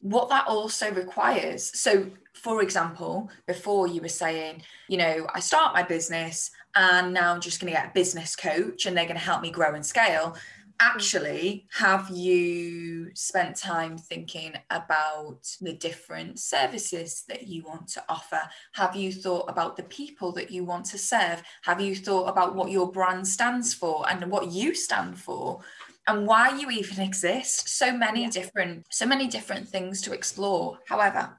[0.00, 1.78] what that also requires.
[1.78, 7.32] So, for example, before you were saying, you know, I start my business and now
[7.32, 9.74] I'm just going to get a business coach and they're going to help me grow
[9.74, 10.36] and scale.
[10.78, 18.42] Actually, have you spent time thinking about the different services that you want to offer?
[18.74, 21.42] Have you thought about the people that you want to serve?
[21.62, 25.60] Have you thought about what your brand stands for and what you stand for?
[26.06, 27.68] And why you even exist.
[27.68, 28.30] So many yeah.
[28.30, 30.78] different so many different things to explore.
[30.86, 31.36] However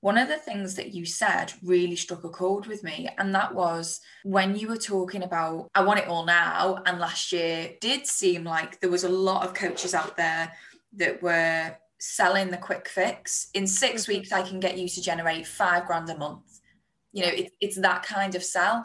[0.00, 3.52] one of the things that you said really struck a chord with me and that
[3.52, 8.06] was when you were talking about i want it all now and last year did
[8.06, 10.52] seem like there was a lot of coaches out there
[10.92, 13.50] that were selling the quick fix.
[13.54, 14.12] In 6 mm-hmm.
[14.12, 16.60] weeks i can get you to generate 5 grand a month.
[17.12, 18.84] You know it, it's that kind of sell.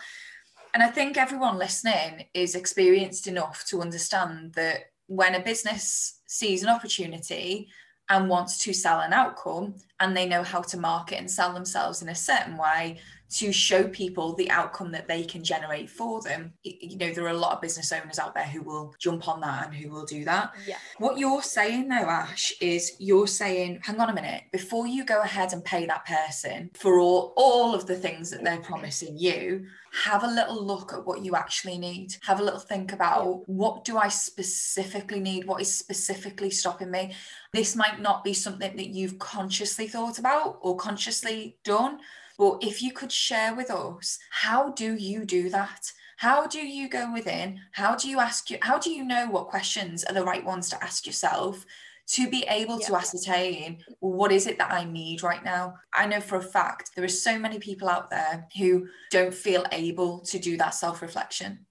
[0.73, 6.63] And i think everyone listening is experienced enough to understand that when a business sees
[6.63, 7.69] an opportunity
[8.09, 12.01] and wants to sell an outcome and they know how to market and sell themselves
[12.01, 12.99] in a certain way
[13.33, 16.53] to show people the outcome that they can generate for them.
[16.63, 19.41] You know, there are a lot of business owners out there who will jump on
[19.41, 20.53] that and who will do that.
[20.67, 20.77] Yeah.
[20.99, 25.21] What you're saying though, Ash, is you're saying, hang on a minute, before you go
[25.21, 29.65] ahead and pay that person for all, all of the things that they're promising you,
[30.03, 32.15] have a little look at what you actually need.
[32.21, 35.45] Have a little think about what do I specifically need?
[35.45, 37.13] What is specifically stopping me?
[37.51, 41.99] This might not be something that you've consciously thought about or consciously done
[42.37, 45.91] but if you could share with us, how do you do that?
[46.17, 47.59] How do you go within?
[47.71, 48.57] How do you ask you?
[48.61, 51.65] How do you know what questions are the right ones to ask yourself
[52.05, 52.87] to be able yeah.
[52.87, 55.75] to ascertain what is it that I need right now?
[55.93, 59.65] I know for a fact there are so many people out there who don't feel
[59.71, 61.65] able to do that self reflection.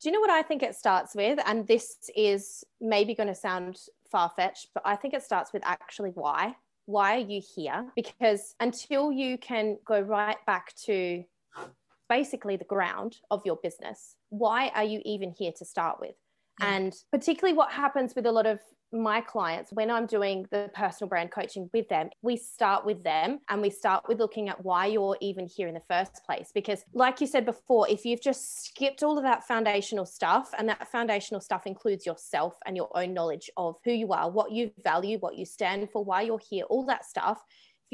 [0.00, 1.38] Do you know what I think it starts with?
[1.46, 5.62] And this is maybe going to sound far fetched, but I think it starts with
[5.64, 7.86] actually why why are you here?
[7.96, 11.24] Because until you can go right back to
[12.08, 16.14] basically the ground of your business, why are you even here to start with?
[16.60, 18.60] And particularly what happens with a lot of
[18.92, 23.40] my clients, when I'm doing the personal brand coaching with them, we start with them
[23.48, 26.50] and we start with looking at why you're even here in the first place.
[26.54, 30.68] Because, like you said before, if you've just skipped all of that foundational stuff, and
[30.68, 34.70] that foundational stuff includes yourself and your own knowledge of who you are, what you
[34.82, 37.42] value, what you stand for, why you're here, all that stuff,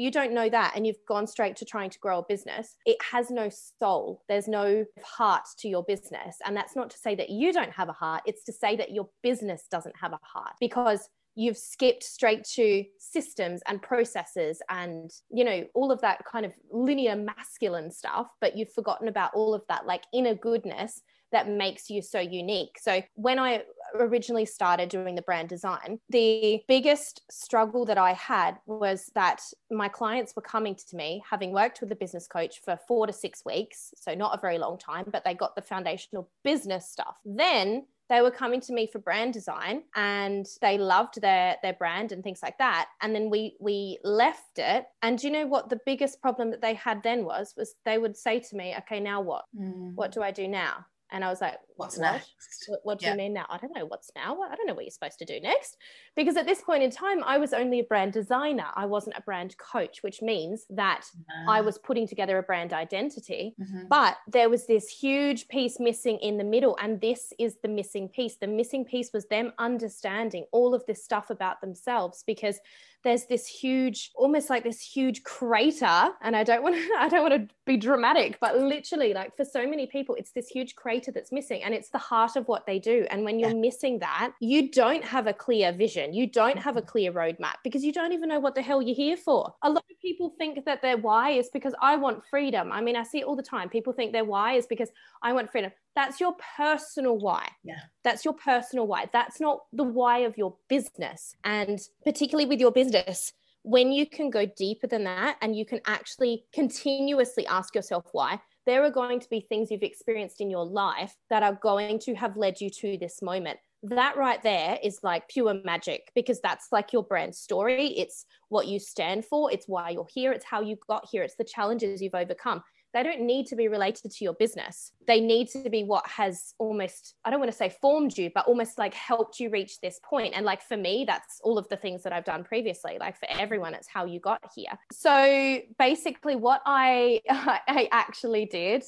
[0.01, 2.97] you don't know that and you've gone straight to trying to grow a business, it
[3.11, 4.23] has no soul.
[4.27, 6.37] There's no heart to your business.
[6.45, 8.91] And that's not to say that you don't have a heart, it's to say that
[8.91, 15.11] your business doesn't have a heart because you've skipped straight to systems and processes and
[15.29, 19.53] you know all of that kind of linear masculine stuff but you've forgotten about all
[19.53, 22.77] of that like inner goodness that makes you so unique.
[22.79, 23.63] So when I
[23.95, 29.87] originally started doing the brand design, the biggest struggle that I had was that my
[29.87, 33.45] clients were coming to me having worked with a business coach for 4 to 6
[33.45, 37.17] weeks, so not a very long time, but they got the foundational business stuff.
[37.25, 42.11] Then they were coming to me for brand design and they loved their their brand
[42.11, 45.79] and things like that and then we we left it and you know what the
[45.85, 49.21] biggest problem that they had then was was they would say to me okay now
[49.21, 49.93] what mm.
[49.95, 52.13] what do i do now And I was like, What's what?
[52.13, 52.65] next?
[52.67, 53.13] What, what do Yeah.
[53.13, 53.45] you mean now?
[53.49, 54.39] I don't know what's now.
[54.41, 55.77] I don't know what you're supposed to do next.
[56.15, 58.67] Because at this point in time, I was only a brand designer.
[58.75, 61.05] I wasn't a brand coach, which means that
[61.47, 63.55] I was putting together a brand identity.
[63.59, 63.89] Mhm.
[63.89, 66.77] But there was this huge piece missing in the middle.
[66.79, 68.35] And this is the missing piece.
[68.37, 72.59] The missing piece was them understanding all of this stuff about themselves because
[73.03, 76.09] there's this huge, almost like this huge crater.
[76.21, 79.43] And I don't want to, I don't want to be dramatic, but literally, like for
[79.45, 81.63] so many people, it's this huge crater that's missing.
[81.63, 83.07] And it's the heart of what they do.
[83.09, 86.13] And when you're missing that, you don't have a clear vision.
[86.13, 86.89] You don't have a mm-hmm.
[86.89, 89.53] clear roadmap because you don't even know what the hell you're here for.
[89.63, 92.71] A lot of people think that their why is because I want freedom.
[92.71, 93.69] I mean, I see it all the time.
[93.69, 94.89] People think their why is because
[95.23, 95.71] I want freedom.
[95.95, 97.47] That's your personal why.
[97.63, 97.79] Yeah.
[98.03, 99.09] That's your personal why.
[99.11, 101.35] That's not the why of your business.
[101.43, 103.33] And particularly with your business,
[103.63, 108.39] when you can go deeper than that and you can actually continuously ask yourself why,
[108.65, 112.13] there are going to be things you've experienced in your life that are going to
[112.15, 113.59] have led you to this moment.
[113.83, 117.87] That right there is like pure magic because that's like your brand story.
[117.97, 119.51] It's what you stand for.
[119.51, 120.31] It's why you're here.
[120.31, 121.23] It's how you got here.
[121.23, 122.61] It's the challenges you've overcome
[122.93, 124.91] they don't need to be related to your business.
[125.07, 128.47] They need to be what has almost, I don't want to say formed you, but
[128.47, 130.33] almost like helped you reach this point.
[130.35, 132.97] And like for me, that's all of the things that I've done previously.
[132.99, 134.77] Like for everyone, it's how you got here.
[134.91, 138.83] So basically, what I, I actually did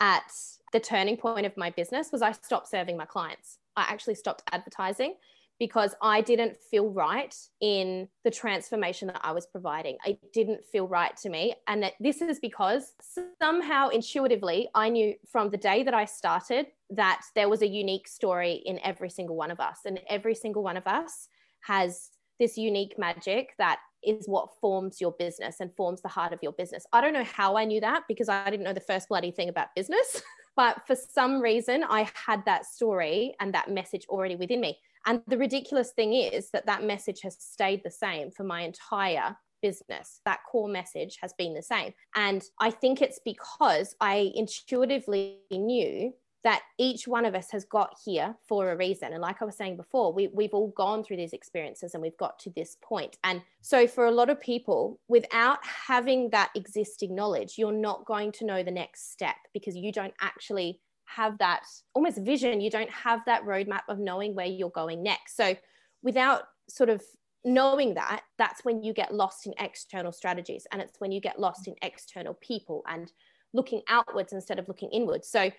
[0.00, 0.30] at
[0.72, 3.58] the turning point of my business was I stopped serving my clients.
[3.76, 5.14] I actually stopped advertising
[5.58, 9.98] because I didn't feel right in the transformation that I was providing.
[10.06, 11.54] It didn't feel right to me.
[11.66, 12.92] And this is because
[13.40, 18.06] somehow intuitively, I knew from the day that I started that there was a unique
[18.06, 19.80] story in every single one of us.
[19.84, 21.28] And every single one of us
[21.62, 26.38] has this unique magic that is what forms your business and forms the heart of
[26.40, 26.86] your business.
[26.92, 29.48] I don't know how I knew that because I didn't know the first bloody thing
[29.48, 30.22] about business.
[30.58, 34.76] But for some reason, I had that story and that message already within me.
[35.06, 39.36] And the ridiculous thing is that that message has stayed the same for my entire
[39.62, 40.20] business.
[40.24, 41.92] That core message has been the same.
[42.14, 46.12] And I think it's because I intuitively knew
[46.44, 49.12] that each one of us has got here for a reason.
[49.12, 52.16] And like I was saying before, we, we've all gone through these experiences and we've
[52.16, 53.18] got to this point.
[53.24, 58.32] And so, for a lot of people, without having that existing knowledge, you're not going
[58.32, 60.80] to know the next step because you don't actually
[61.14, 61.62] have that
[61.94, 62.60] almost vision.
[62.60, 65.36] You don't have that roadmap of knowing where you're going next.
[65.36, 65.56] So,
[66.02, 67.02] without sort of
[67.44, 71.40] knowing that, that's when you get lost in external strategies and it's when you get
[71.40, 73.12] lost in external people and
[73.52, 75.28] looking outwards instead of looking inwards.
[75.28, 75.50] So,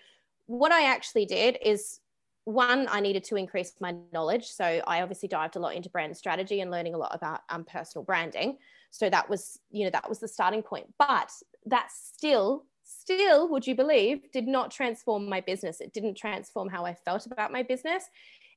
[0.46, 2.00] what I actually did is
[2.44, 4.46] one, I needed to increase my knowledge.
[4.46, 7.64] So I obviously dived a lot into brand strategy and learning a lot about um,
[7.64, 8.56] personal branding.
[8.90, 10.86] So that was, you know, that was the starting point.
[10.98, 11.30] But
[11.66, 15.80] that still, still, would you believe, did not transform my business.
[15.80, 18.04] It didn't transform how I felt about my business.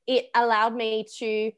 [0.06, 1.52] It allowed me to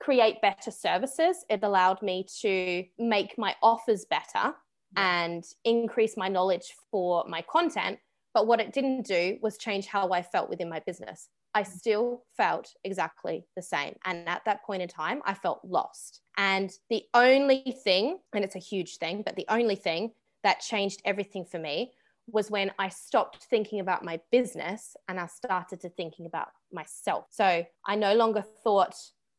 [0.00, 1.44] create better services.
[1.50, 4.54] It allowed me to make my offers better
[4.96, 7.98] and increase my knowledge for my content
[8.34, 11.28] but what it didn't do was change how I felt within my business.
[11.54, 11.66] I mm.
[11.66, 13.96] still felt exactly the same.
[14.04, 16.20] And at that point in time, I felt lost.
[16.36, 21.02] And the only thing, and it's a huge thing, but the only thing that changed
[21.04, 21.92] everything for me
[22.32, 27.26] was when I stopped thinking about my business and I started to thinking about myself.
[27.30, 28.94] So I no longer thought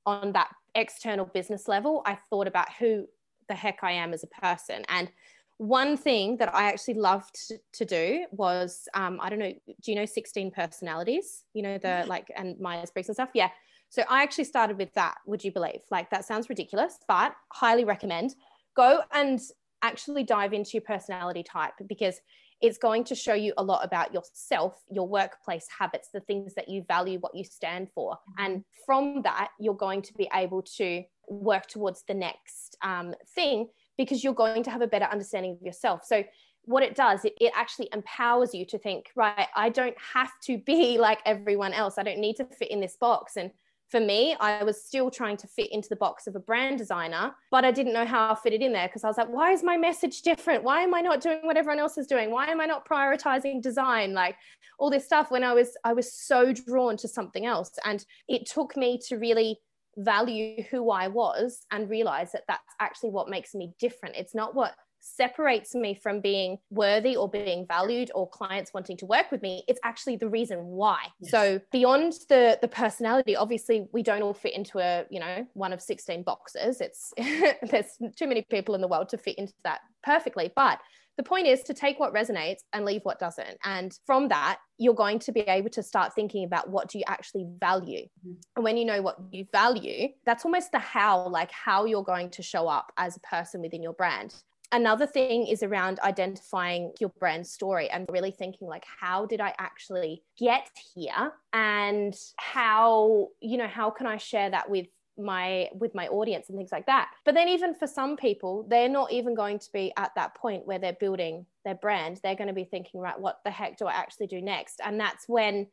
[0.05, 2.01] on that external business level.
[2.05, 3.07] I thought about who
[3.47, 4.83] the heck I am as a person.
[4.89, 5.11] And
[5.57, 7.37] one thing that I actually loved
[7.73, 11.43] to do was um, I don't know, do you know 16 personalities?
[11.53, 13.29] You know, the like and Myers Briggs and stuff?
[13.35, 13.49] Yeah.
[13.89, 15.81] So I actually started with that, would you believe?
[15.91, 18.35] Like that sounds ridiculous, but highly recommend.
[18.75, 19.39] Go and
[19.81, 22.19] actually dive into your personality type because
[22.61, 26.69] it's going to show you a lot about yourself, your workplace habits, the things that
[26.69, 28.17] you value, what you stand for.
[28.37, 33.67] And from that, you're going to be able to work towards the next um, thing
[33.97, 36.03] because you're going to have a better understanding of yourself.
[36.05, 36.23] So,
[36.65, 40.59] what it does, it, it actually empowers you to think, right, I don't have to
[40.59, 41.97] be like everyone else.
[41.97, 43.35] I don't need to fit in this box.
[43.35, 43.49] And
[43.91, 47.35] for me, I was still trying to fit into the box of a brand designer,
[47.51, 49.51] but I didn't know how I fit it in there because I was like, why
[49.51, 50.63] is my message different?
[50.63, 52.31] Why am I not doing what everyone else is doing?
[52.31, 54.13] Why am I not prioritizing design?
[54.13, 54.37] Like
[54.79, 57.71] all this stuff when I was I was so drawn to something else.
[57.83, 59.59] And it took me to really
[59.97, 64.15] value who I was and realize that that's actually what makes me different.
[64.15, 69.05] It's not what separates me from being worthy or being valued or clients wanting to
[69.05, 71.31] work with me it's actually the reason why Yes.
[71.31, 75.73] so beyond the the personality obviously we don't all fit into a you know one
[75.73, 79.81] of 16 boxes it's there's too many people in the world to fit into that
[80.03, 80.79] perfectly but
[81.17, 83.57] the point is to take what resonates and leave what doesn't.
[83.63, 87.03] And from that, you're going to be able to start thinking about what do you
[87.07, 88.05] actually value.
[88.25, 88.31] Mm-hmm.
[88.55, 92.29] And when you know what you value, that's almost the how, like how you're going
[92.31, 94.33] to show up as a person within your brand.
[94.73, 99.53] Another thing is around identifying your brand story and really thinking like how did I
[99.59, 101.33] actually get here?
[101.51, 106.57] And how you know how can I share that with my with my audience and
[106.57, 107.11] things like that?
[107.25, 110.65] But then even for some people they're not even going to be at that point
[110.65, 112.21] where they're building their brand.
[112.23, 114.79] They're going to be thinking right what the heck do i actually do next?
[114.83, 115.67] And that's when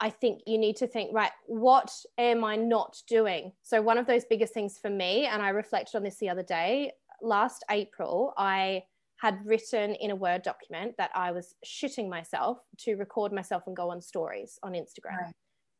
[0.00, 3.52] i think you need to think right what am i not doing?
[3.62, 6.42] So one of those biggest things for me and i reflected on this the other
[6.42, 6.92] day
[7.22, 8.82] last april i
[9.16, 13.76] had written in a word document that i was shitting myself to record myself and
[13.76, 15.34] go on stories on instagram right.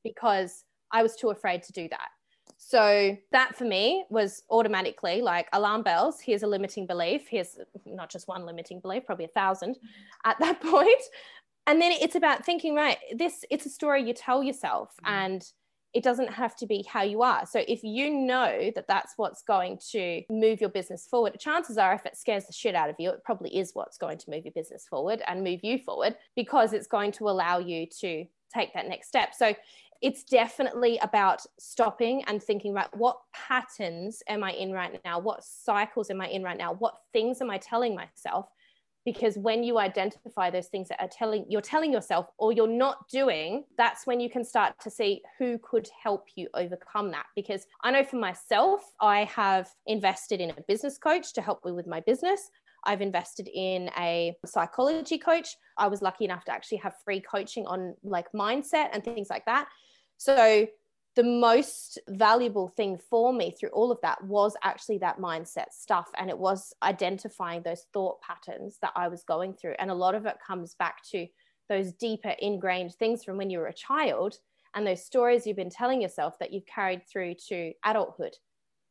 [0.05, 2.09] because i was too afraid to do that
[2.57, 6.21] so that for me was automatically like alarm bells.
[6.21, 7.27] Here's a limiting belief.
[7.29, 9.79] Here's not just one limiting belief, probably a thousand
[10.25, 11.03] at that point.
[11.67, 15.15] And then it's about thinking, right, this it's a story you tell yourself mm-hmm.
[15.15, 15.53] and
[15.93, 17.45] it doesn't have to be how you are.
[17.47, 21.93] So if you know that that's what's going to move your business forward, chances are
[21.95, 24.45] if it scares the shit out of you, it probably is what's going to move
[24.45, 28.25] your business forward and move you forward because it's going to allow you to
[28.55, 29.35] take that next step.
[29.35, 29.55] So
[30.01, 35.45] it's definitely about stopping and thinking right what patterns am i in right now what
[35.45, 38.49] cycles am i in right now what things am i telling myself
[39.05, 43.09] because when you identify those things that are telling you're telling yourself or you're not
[43.09, 47.67] doing that's when you can start to see who could help you overcome that because
[47.83, 51.87] i know for myself i have invested in a business coach to help me with
[51.87, 52.51] my business
[52.85, 55.57] I've invested in a psychology coach.
[55.77, 59.45] I was lucky enough to actually have free coaching on like mindset and things like
[59.45, 59.69] that.
[60.17, 60.67] So
[61.17, 66.09] the most valuable thing for me through all of that was actually that mindset stuff.
[66.17, 69.75] And it was identifying those thought patterns that I was going through.
[69.79, 71.27] And a lot of it comes back to
[71.69, 74.39] those deeper ingrained things from when you were a child
[74.75, 78.37] and those stories you've been telling yourself that you've carried through to adulthood.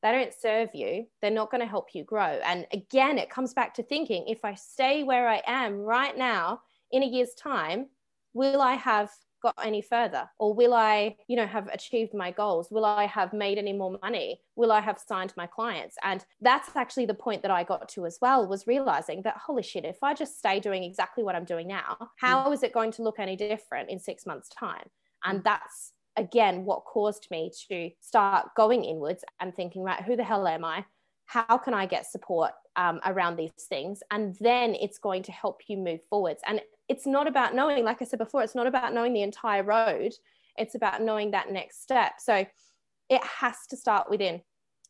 [0.01, 2.39] They don't serve you, they're not going to help you grow.
[2.45, 6.61] And again, it comes back to thinking if I stay where I am right now
[6.91, 7.87] in a year's time,
[8.33, 9.09] will I have
[9.41, 10.29] got any further?
[10.37, 12.69] Or will i you know have achieved my goals?
[12.71, 14.41] Will i have made any more money?
[14.55, 15.95] Will i have signed my clients?
[16.03, 19.63] And that's actually the point that i got to as well was realizing that holy
[19.63, 22.63] shit if i just stay doing exactly what i'm doing now how mm.
[22.63, 24.87] it going to look any different in 6 months time?
[25.23, 25.43] And mm.
[25.43, 30.47] that's again what caused me to start going inwards and thinking right who the hell
[30.47, 30.85] am i?
[31.25, 34.01] How can i get support um, around these things?
[34.11, 36.41] And then it's going to help you move forwards.
[36.47, 39.63] And it's not about knowing, like I said before, it's not about knowing the entire
[39.63, 40.11] road.
[40.57, 42.13] It's about knowing that next step.
[42.19, 42.45] So
[43.09, 44.41] it has to start within.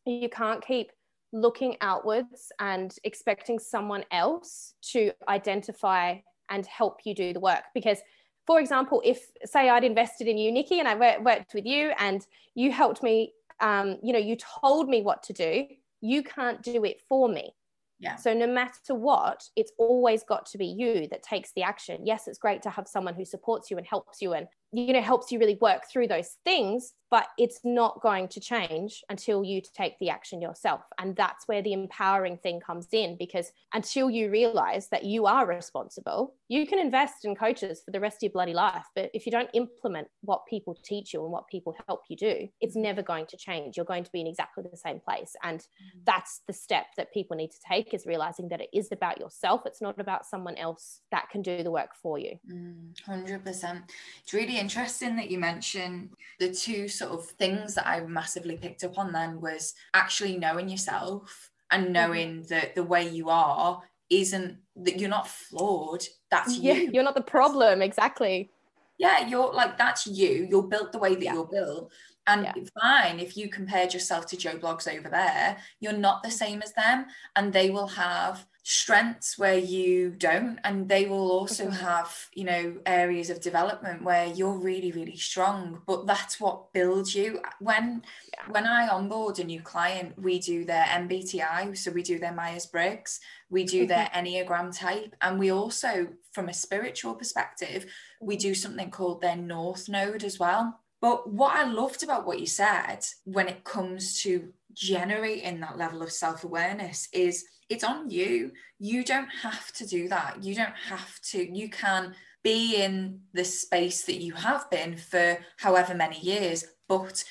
[0.06, 0.90] You can't keep
[1.32, 6.16] looking outwards and expecting someone else to identify
[6.48, 7.64] and help you do the work.
[7.74, 7.98] Because,
[8.46, 12.26] for example, if say I'd invested in you, Nikki, and I worked with you and
[12.54, 15.66] you helped me, um, you know, you told me what to do,
[16.00, 17.54] you can't do it for me.
[18.00, 18.16] Yeah.
[18.16, 22.06] So no matter what, it's always got to be you that takes the action.
[22.06, 25.02] Yes, it's great to have someone who supports you and helps you and you know
[25.02, 29.60] helps you really work through those things but it's not going to change until you
[29.74, 30.82] take the action yourself.
[30.98, 35.46] And that's where the empowering thing comes in because until you realize that you are
[35.46, 38.84] responsible you can invest in coaches for the rest of your bloody life.
[38.94, 42.48] But if you don't implement what people teach you and what people help you do
[42.60, 42.82] it's mm-hmm.
[42.82, 43.76] never going to change.
[43.76, 45.34] You're going to be in exactly the same place.
[45.42, 46.00] And mm-hmm.
[46.06, 49.62] that's the step that people need to take is realizing that it is about yourself.
[49.66, 52.38] It's not about someone else that can do the work for you.
[52.50, 53.82] Mm, 100%
[54.22, 58.84] it's really interesting that you mentioned the two sort of things that I massively picked
[58.84, 61.92] up on then was actually knowing yourself and mm-hmm.
[61.92, 66.04] knowing that the way you are isn't that you're not flawed.
[66.30, 66.90] That's yeah, you.
[66.92, 67.82] You're not the problem.
[67.82, 68.50] Exactly.
[68.98, 70.46] Yeah, you're like that's you.
[70.50, 71.34] You're built the way that yeah.
[71.34, 71.92] you're built.
[72.30, 72.52] And yeah.
[72.80, 76.72] fine, if you compared yourself to Joe Bloggs over there, you're not the same as
[76.74, 77.06] them.
[77.34, 81.84] And they will have strengths where you don't and they will also mm-hmm.
[81.84, 87.14] have you know areas of development where you're really really strong but that's what builds
[87.14, 88.02] you when
[88.32, 88.52] yeah.
[88.52, 93.18] when i onboard a new client we do their mbti so we do their myers-briggs
[93.48, 94.26] we do their mm-hmm.
[94.26, 97.86] enneagram type and we also from a spiritual perspective
[98.20, 102.40] we do something called their north node as well but what i loved about what
[102.40, 108.50] you said when it comes to generating that level of self-awareness is it's on you.
[108.78, 110.42] You don't have to do that.
[110.42, 111.56] You don't have to.
[111.56, 116.64] You can be in the space that you have been for however many years.
[116.88, 117.22] But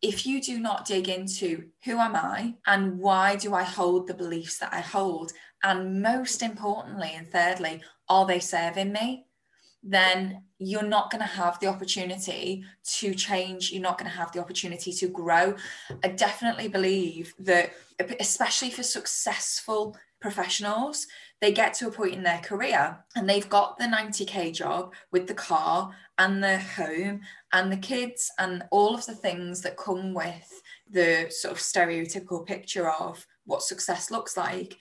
[0.00, 4.14] if you do not dig into who am I and why do I hold the
[4.14, 9.26] beliefs that I hold and most importantly and thirdly are they serving me
[9.82, 13.72] then you're not going to have the opportunity to change.
[13.72, 15.54] You're not going to have the opportunity to grow.
[16.04, 17.72] I definitely believe that,
[18.20, 21.08] especially for successful professionals,
[21.40, 25.26] they get to a point in their career and they've got the 90k job with
[25.26, 27.20] the car and the home
[27.52, 32.46] and the kids and all of the things that come with the sort of stereotypical
[32.46, 34.78] picture of what success looks like.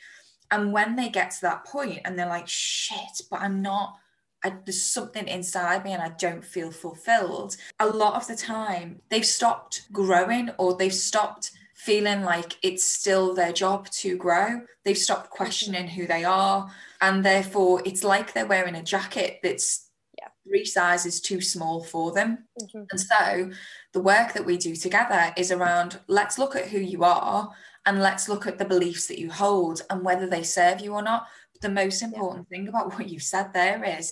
[0.52, 3.96] And when they get to that point and they're like, shit, but I'm not
[4.44, 7.58] I, there's something inside me and I don't feel fulfilled.
[7.80, 13.34] A lot of the time, they've stopped growing or they've stopped feeling like it's still
[13.34, 14.62] their job to grow.
[14.86, 15.36] They've stopped mm-hmm.
[15.44, 16.72] questioning who they are.
[17.02, 20.28] And therefore, it's like they're wearing a jacket that's yeah.
[20.48, 22.46] three sizes too small for them.
[22.62, 22.84] Mm-hmm.
[22.92, 23.52] And so,
[23.94, 27.50] the work that we do together is around let's look at who you are
[27.88, 31.02] and let's look at the beliefs that you hold and whether they serve you or
[31.02, 31.28] not
[31.62, 32.58] the most important yeah.
[32.58, 34.12] thing about what you've said there is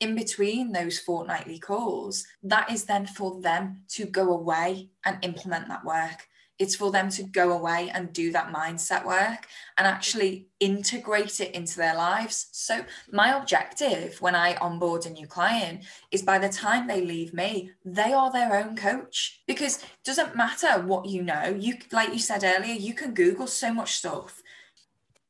[0.00, 5.68] in between those fortnightly calls, that is then for them to go away and implement
[5.68, 6.26] that work.
[6.58, 9.46] It's for them to go away and do that mindset work
[9.78, 12.48] and actually integrate it into their lives.
[12.52, 17.32] So, my objective when I onboard a new client is by the time they leave
[17.32, 21.56] me, they are their own coach because it doesn't matter what you know.
[21.58, 24.42] You, like you said earlier, you can Google so much stuff.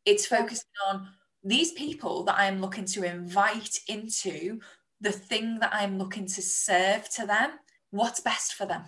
[0.04, 1.10] It's focusing on
[1.43, 4.61] these people that I'm looking to invite into
[5.01, 7.53] the thing that I'm looking to serve to them,
[7.91, 8.84] what's best for them?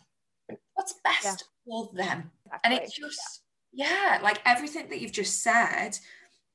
[0.75, 1.35] What's best yeah.
[1.65, 2.31] for them?
[2.47, 2.61] Exactly.
[2.65, 3.43] And it's just,
[3.73, 3.87] yeah.
[3.89, 5.97] yeah, like everything that you've just said,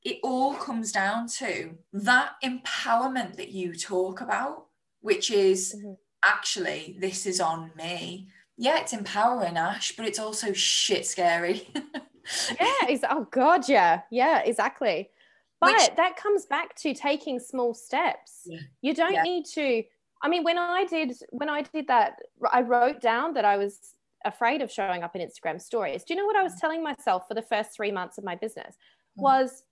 [0.04, 4.68] it all comes down to that empowerment that you talk about,
[5.02, 5.94] which is mm-hmm.
[6.24, 8.28] actually, this is on me.
[8.58, 11.68] Yeah, it's empowering, Ash, but it's also shit scary.
[11.76, 15.10] yeah, it's, oh God, yeah, yeah, exactly
[15.60, 18.44] but Which, that comes back to taking small steps.
[18.46, 19.24] Yeah, you don't yeah.
[19.24, 19.84] need to.
[20.24, 22.14] I mean, when I did when I did that,
[22.52, 23.80] I wrote down that I was
[24.26, 26.04] afraid of showing up in Instagram stories.
[26.04, 26.60] Do you know what I was mm.
[26.60, 28.76] telling myself for the first three months of my business?
[29.18, 29.24] Mm.
[29.24, 29.64] Was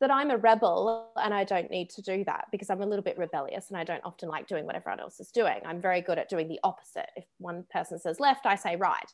[0.00, 3.02] that I'm a rebel and I don't need to do that because I'm a little
[3.02, 5.60] bit rebellious and I don't often like doing what everyone else is doing.
[5.64, 7.08] I'm very good at doing the opposite.
[7.16, 9.10] If one person says left, I say right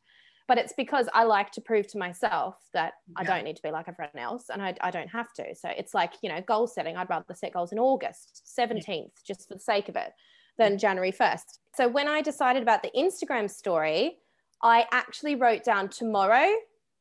[0.49, 3.15] but it's because I like to prove to myself that yeah.
[3.17, 5.55] I don't need to be like everyone else and I, I don't have to.
[5.55, 6.97] So it's like, you know, goal setting.
[6.97, 9.07] I'd rather set goals in August 17th, yeah.
[9.27, 10.13] just for the sake of it,
[10.59, 11.59] than January 1st.
[11.75, 14.19] So when I decided about the Instagram story,
[14.63, 16.53] I actually wrote down tomorrow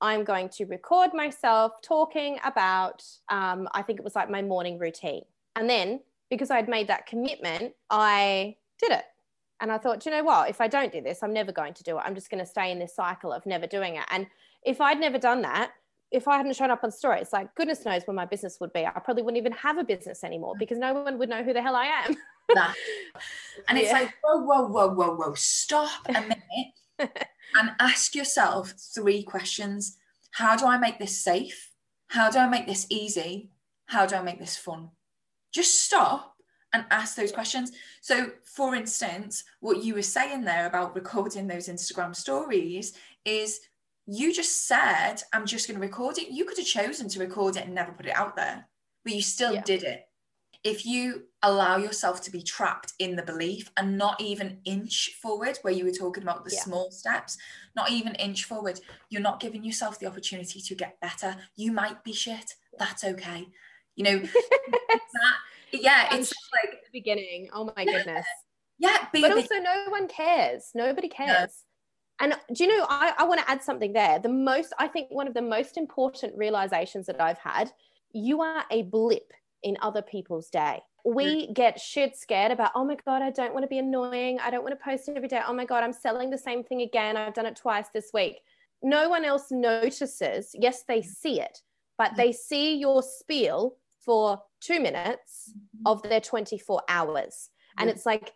[0.02, 4.80] I'm going to record myself talking about, um, I think it was like my morning
[4.80, 5.22] routine.
[5.56, 9.04] And then because I'd made that commitment, I did it.
[9.62, 10.50] And I thought, you know what?
[10.50, 12.02] If I don't do this, I'm never going to do it.
[12.04, 14.04] I'm just going to stay in this cycle of never doing it.
[14.10, 14.26] And
[14.66, 15.72] if I'd never done that,
[16.12, 18.86] if I hadn't shown up on stories, like goodness knows where my business would be.
[18.86, 21.62] I probably wouldn't even have a business anymore because no one would know who the
[21.62, 22.18] hell I am.
[22.54, 22.74] nah.
[23.68, 23.94] And it's yeah.
[23.94, 26.12] like, whoa, whoa, whoa, whoa, whoa, stop a
[27.00, 29.98] minute and ask yourself three questions.
[30.32, 31.72] How do I make this safe?
[32.08, 33.52] How do I make this easy?
[33.86, 34.90] How do I make this fun?
[35.54, 36.31] Just stop
[36.74, 37.72] and ask those questions.
[38.02, 42.94] So, for instance, what you were saying there about recording those Instagram stories
[43.26, 43.60] is
[44.08, 46.32] you just said, I'm just going to record it.
[46.32, 48.68] You could have chosen to record it and never put it out there,
[49.04, 49.64] but you still yeah.
[49.64, 50.06] did it.
[50.64, 55.58] If you allow yourself to be trapped in the belief and not even inch forward,
[55.64, 56.62] where you were talking about the yeah.
[56.62, 57.38] small steps,
[57.76, 61.36] not even inch forward, you're not giving yourself the opportunity to get better.
[61.56, 62.56] You might be shit.
[62.78, 63.48] That's okay.
[63.96, 65.36] You know, that
[65.74, 67.50] yeah, it's like the beginning.
[67.54, 68.26] Oh my goodness.
[68.80, 70.72] Yeah, but also no one cares.
[70.74, 71.64] Nobody cares.
[72.20, 74.20] And do you know, I, I want to add something there.
[74.20, 77.72] The most, I think, one of the most important realizations that I've had
[78.14, 80.82] you are a blip in other people's day.
[81.06, 81.54] We mm.
[81.54, 84.40] get shit scared about, oh my God, I don't want to be annoying.
[84.40, 85.42] I don't want to post every day.
[85.46, 87.18] Oh my God, I'm selling the same thing again.
[87.18, 88.42] I've done it twice this week.
[88.84, 90.56] No one else notices.
[90.58, 91.62] Yes, they see it,
[91.98, 92.18] but mm.
[92.18, 95.88] they see your spiel for two minutes mm-hmm.
[95.88, 97.50] of their 24 hours.
[97.78, 98.34] And it's like,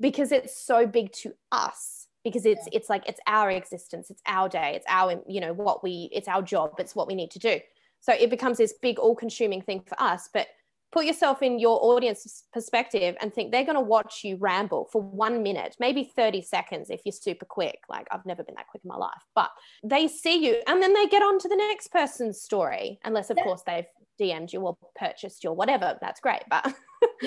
[0.00, 4.48] because it's so big to us, because it's it's like it's our existence, it's our
[4.48, 7.38] day, it's our, you know, what we it's our job, it's what we need to
[7.38, 7.60] do.
[8.00, 10.28] So it becomes this big all-consuming thing for us.
[10.32, 10.48] But
[10.90, 15.02] put yourself in your audience's perspective and think they're going to watch you ramble for
[15.02, 17.80] one minute, maybe 30 seconds if you're super quick.
[17.88, 19.50] Like I've never been that quick in my life, but
[19.84, 23.36] they see you and then they get on to the next person's story, unless, of
[23.36, 23.44] yeah.
[23.44, 23.84] course, they've
[24.20, 26.42] DM'd you or purchased you or whatever, that's great.
[26.50, 26.74] But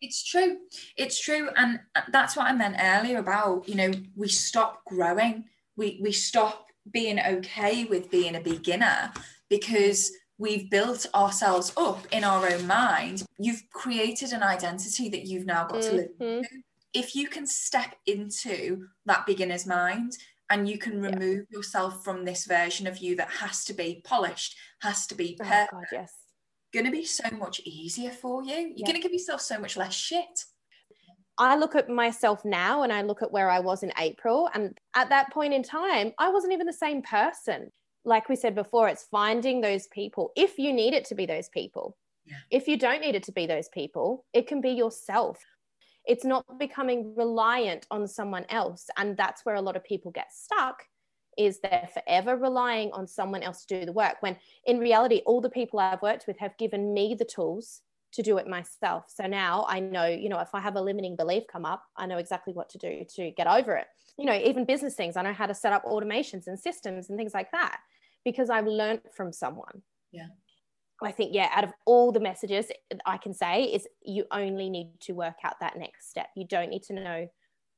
[0.00, 0.58] it's true.
[0.96, 1.48] It's true.
[1.56, 1.80] And
[2.10, 5.44] that's what I meant earlier about, you know, we stop growing.
[5.76, 9.12] We we stop being okay with being a beginner
[9.48, 13.22] because we've built ourselves up in our own mind.
[13.38, 16.38] You've created an identity that you've now got to live Mhm.
[16.38, 16.48] into.
[16.92, 20.12] If you can step into that beginner's mind
[20.50, 21.10] and you can Yeah.
[21.10, 25.38] remove yourself from this version of you that has to be polished, has to be
[25.40, 26.21] Oh, perfect, God, yes.
[26.72, 28.54] Going to be so much easier for you.
[28.54, 28.86] You're Yeah.
[28.86, 30.44] going to give yourself so much less shit.
[31.38, 34.50] I look at myself now and I look at where I was in April.
[34.52, 37.70] And at that point in time, I wasn't even the same person.
[38.04, 41.48] Like we said before, it's finding those people if you need it to be those
[41.48, 41.96] people.
[42.26, 42.36] Yeah.
[42.50, 45.40] If you don't need it to be those people, it can be yourself.
[46.04, 48.86] It's not becoming reliant on someone else.
[48.96, 50.84] And that's where a lot of people get stuck
[51.38, 55.40] is they're forever relying on someone else to do the work when in reality all
[55.40, 59.06] the people I've worked with have given me the tools to do it myself.
[59.08, 62.06] So now I know, you know, if I have a limiting belief come up, I
[62.06, 63.86] know exactly what to do to get over it.
[64.18, 67.18] You know, even business things, I know how to set up automations and systems and
[67.18, 67.80] things like that
[68.24, 69.82] because I've learned from someone.
[70.12, 70.26] Yeah.
[71.02, 72.66] I think, yeah, out of all the messages
[73.06, 76.28] I can say is you only need to work out that next step.
[76.36, 77.28] You don't need to know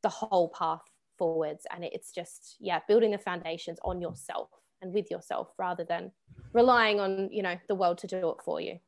[0.03, 0.83] the whole path
[1.19, 1.67] forwards.
[1.73, 4.49] And it's just, yeah, building the foundations on yourself
[4.83, 6.13] and with yourself rather than
[6.53, 8.79] relying on, you know, the world to do it for you.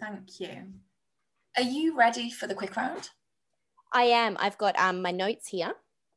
[0.00, 0.64] Thank you.
[1.56, 3.10] Are you ready for the quick round?
[3.92, 4.36] I am.
[4.38, 5.72] I've got um, my notes here.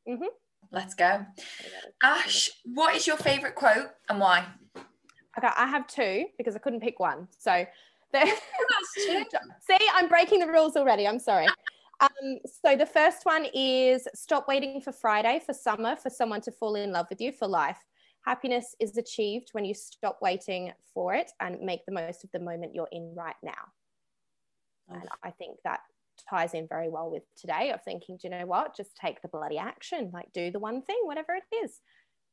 [0.08, 0.24] Mm-hmm.
[0.72, 1.24] Let's go.
[2.02, 4.46] Ash, what is your favourite quote and why?
[5.38, 7.28] Okay, I have two because I couldn't pick one.
[7.38, 7.64] So,
[8.12, 9.24] the, That's two.
[9.66, 11.06] see, I'm breaking the rules already.
[11.06, 11.46] I'm sorry.
[12.00, 16.52] Um, so the first one is stop waiting for Friday for summer for someone to
[16.52, 17.78] fall in love with you for life.
[18.24, 22.38] Happiness is achieved when you stop waiting for it and make the most of the
[22.38, 23.52] moment you're in right now.
[24.88, 25.80] And I think that
[26.28, 28.76] ties in very well with today of thinking, do you know what?
[28.76, 31.80] Just take the bloody action, like do the one thing, whatever it is.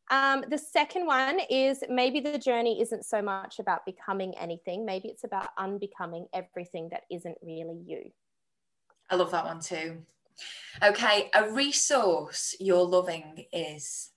[0.10, 5.10] Um, the second one is maybe the journey isn't so much about becoming anything, maybe
[5.10, 8.12] it's about unbecoming everything that isn't really you.
[9.10, 10.04] I love that one too.
[10.84, 14.12] Okay, a resource you're loving is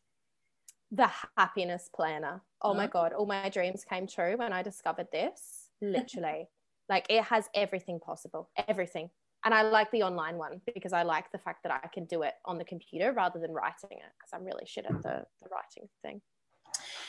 [0.90, 2.42] The happiness planner.
[2.60, 2.86] Oh my.
[2.86, 5.68] God, all my dreams came true when I discovered this.
[5.80, 6.48] Literally.
[6.90, 9.08] like it has everything possible, everything.
[9.44, 12.22] And I like the online one because I like the fact that I can do
[12.22, 15.48] it on the computer rather than writing it because I'm really shit at the, the
[15.50, 16.20] writing thing.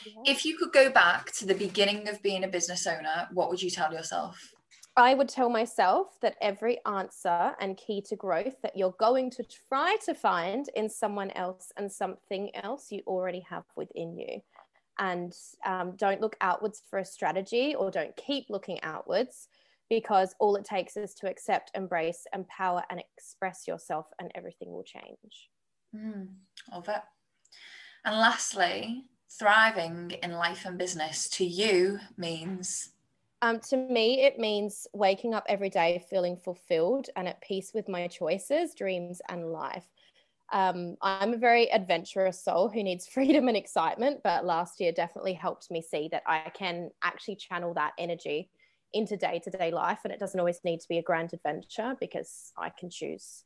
[0.05, 0.31] Yeah.
[0.31, 3.61] if you could go back to the beginning of being a business owner, what would
[3.61, 4.53] you tell yourself?
[4.97, 9.43] I would tell myself that every answer and key to growth that you're going to
[9.69, 14.41] try to find in someone else and something else you already have within you.
[14.99, 15.33] And
[15.65, 19.47] um, don't look outwards for a strategy or don't keep looking outwards
[19.89, 24.83] because all it takes is to accept, embrace, empower, and express yourself, and everything will
[24.83, 25.49] change.
[25.93, 26.27] Mm,
[26.71, 27.01] love it.
[28.05, 29.05] And lastly,
[29.37, 32.91] thriving in life and business to you means
[33.41, 37.89] Um, to me, it means waking up every day feeling fulfilled and at peace with
[37.89, 39.85] my choices, dreams, and life.
[40.53, 45.33] Um, I'm a very adventurous soul who needs freedom and excitement, but last year definitely
[45.33, 48.49] helped me see that I can actually channel that energy
[48.93, 49.99] into day to day life.
[50.03, 53.43] And it doesn't always need to be a grand adventure because I can choose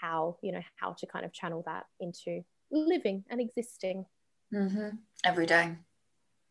[0.00, 4.06] how, you know, how to kind of channel that into living and existing.
[4.52, 5.76] mhm, every day.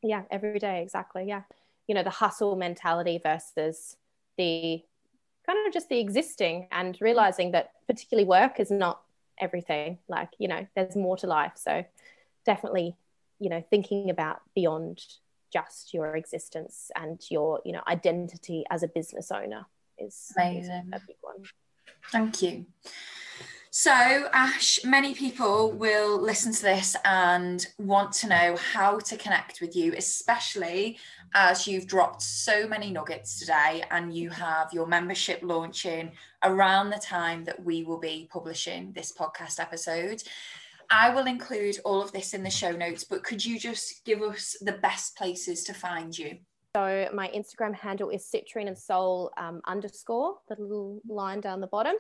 [0.02, 1.26] Yeah, every day, exactly.
[1.28, 1.44] Yeah.
[1.88, 3.98] You know, the hustle mentality versus
[4.38, 4.82] the
[5.46, 9.02] kind of just the existing and realizing that particularly work is not
[9.40, 10.00] everything.
[10.08, 11.54] Like, you know, there's more to life.
[11.56, 11.84] So
[12.46, 12.96] definitely,
[13.40, 15.04] you know, thinking about beyond
[15.52, 19.66] just your existence and your, you know, identity as a business owner
[19.98, 21.44] is, is a big one.
[22.12, 22.66] Thank you.
[23.76, 23.90] So,
[24.34, 29.76] Ash, many people will listen to this and want to know how to connect with
[29.76, 31.00] you, especially
[31.34, 36.12] as you've dropped so many nuggets today and you have your membership launching
[36.44, 40.22] around the time that we will be publishing this podcast episode.
[40.92, 44.22] I will include all of this in the show notes, but could you just give
[44.22, 46.38] us the best places to find you?
[46.76, 51.66] So my Instagram handle is Citrine and Sol um, underscore, the little line down the
[51.66, 51.96] bottom.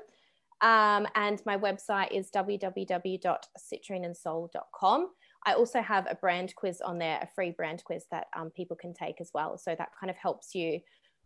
[0.64, 5.09] Um, and my website is www.citrineandsol.com.
[5.45, 8.78] I also have a brand quiz on there, a free brand quiz that um, people
[8.78, 9.57] can take as well.
[9.57, 10.80] So that kind of helps you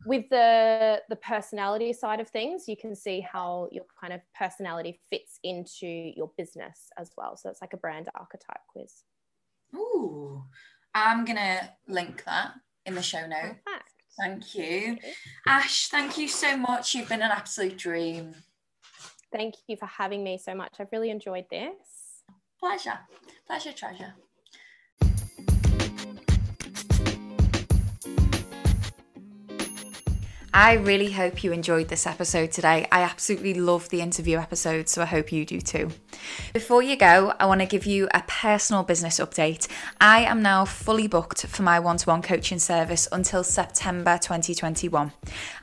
[0.05, 2.67] with the the personality side of things.
[2.67, 7.37] You can see how your kind of personality fits into your business as well.
[7.37, 9.03] So it's like a brand archetype quiz.
[9.75, 10.43] Ooh,
[10.95, 12.53] I'm going to link that
[12.85, 13.59] in the show notes.
[13.65, 13.93] Perfect.
[14.19, 14.97] Thank you.
[15.47, 16.95] Ash, thank you so much.
[16.95, 18.33] You've been an absolute dream.
[19.31, 20.75] Thank you for having me so much.
[20.79, 22.23] I've really enjoyed this.
[22.59, 22.99] Pleasure.
[23.45, 24.13] Pleasure, treasure.
[30.53, 32.87] I really hope you enjoyed this episode today.
[32.91, 35.91] I absolutely love the interview episode, so I hope you do too.
[36.53, 39.67] Before you go, I want to give you a personal business update.
[39.99, 45.11] I am now fully booked for my one to one coaching service until September 2021.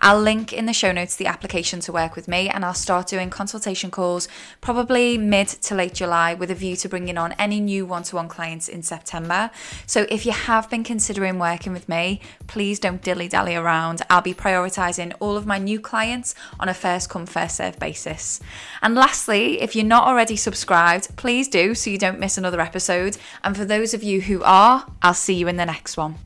[0.00, 3.06] I'll link in the show notes the application to work with me, and I'll start
[3.06, 4.28] doing consultation calls
[4.60, 8.16] probably mid to late July with a view to bringing on any new one to
[8.16, 9.50] one clients in September.
[9.86, 14.02] So if you have been considering working with me, please don't dilly dally around.
[14.10, 18.40] I'll be prioritizing all of my new clients on a first come, first serve basis.
[18.82, 23.16] And lastly, if you're not already subscribed, please do so you don't miss another episode.
[23.42, 26.16] And for those of you who are, I'll see you in the next one.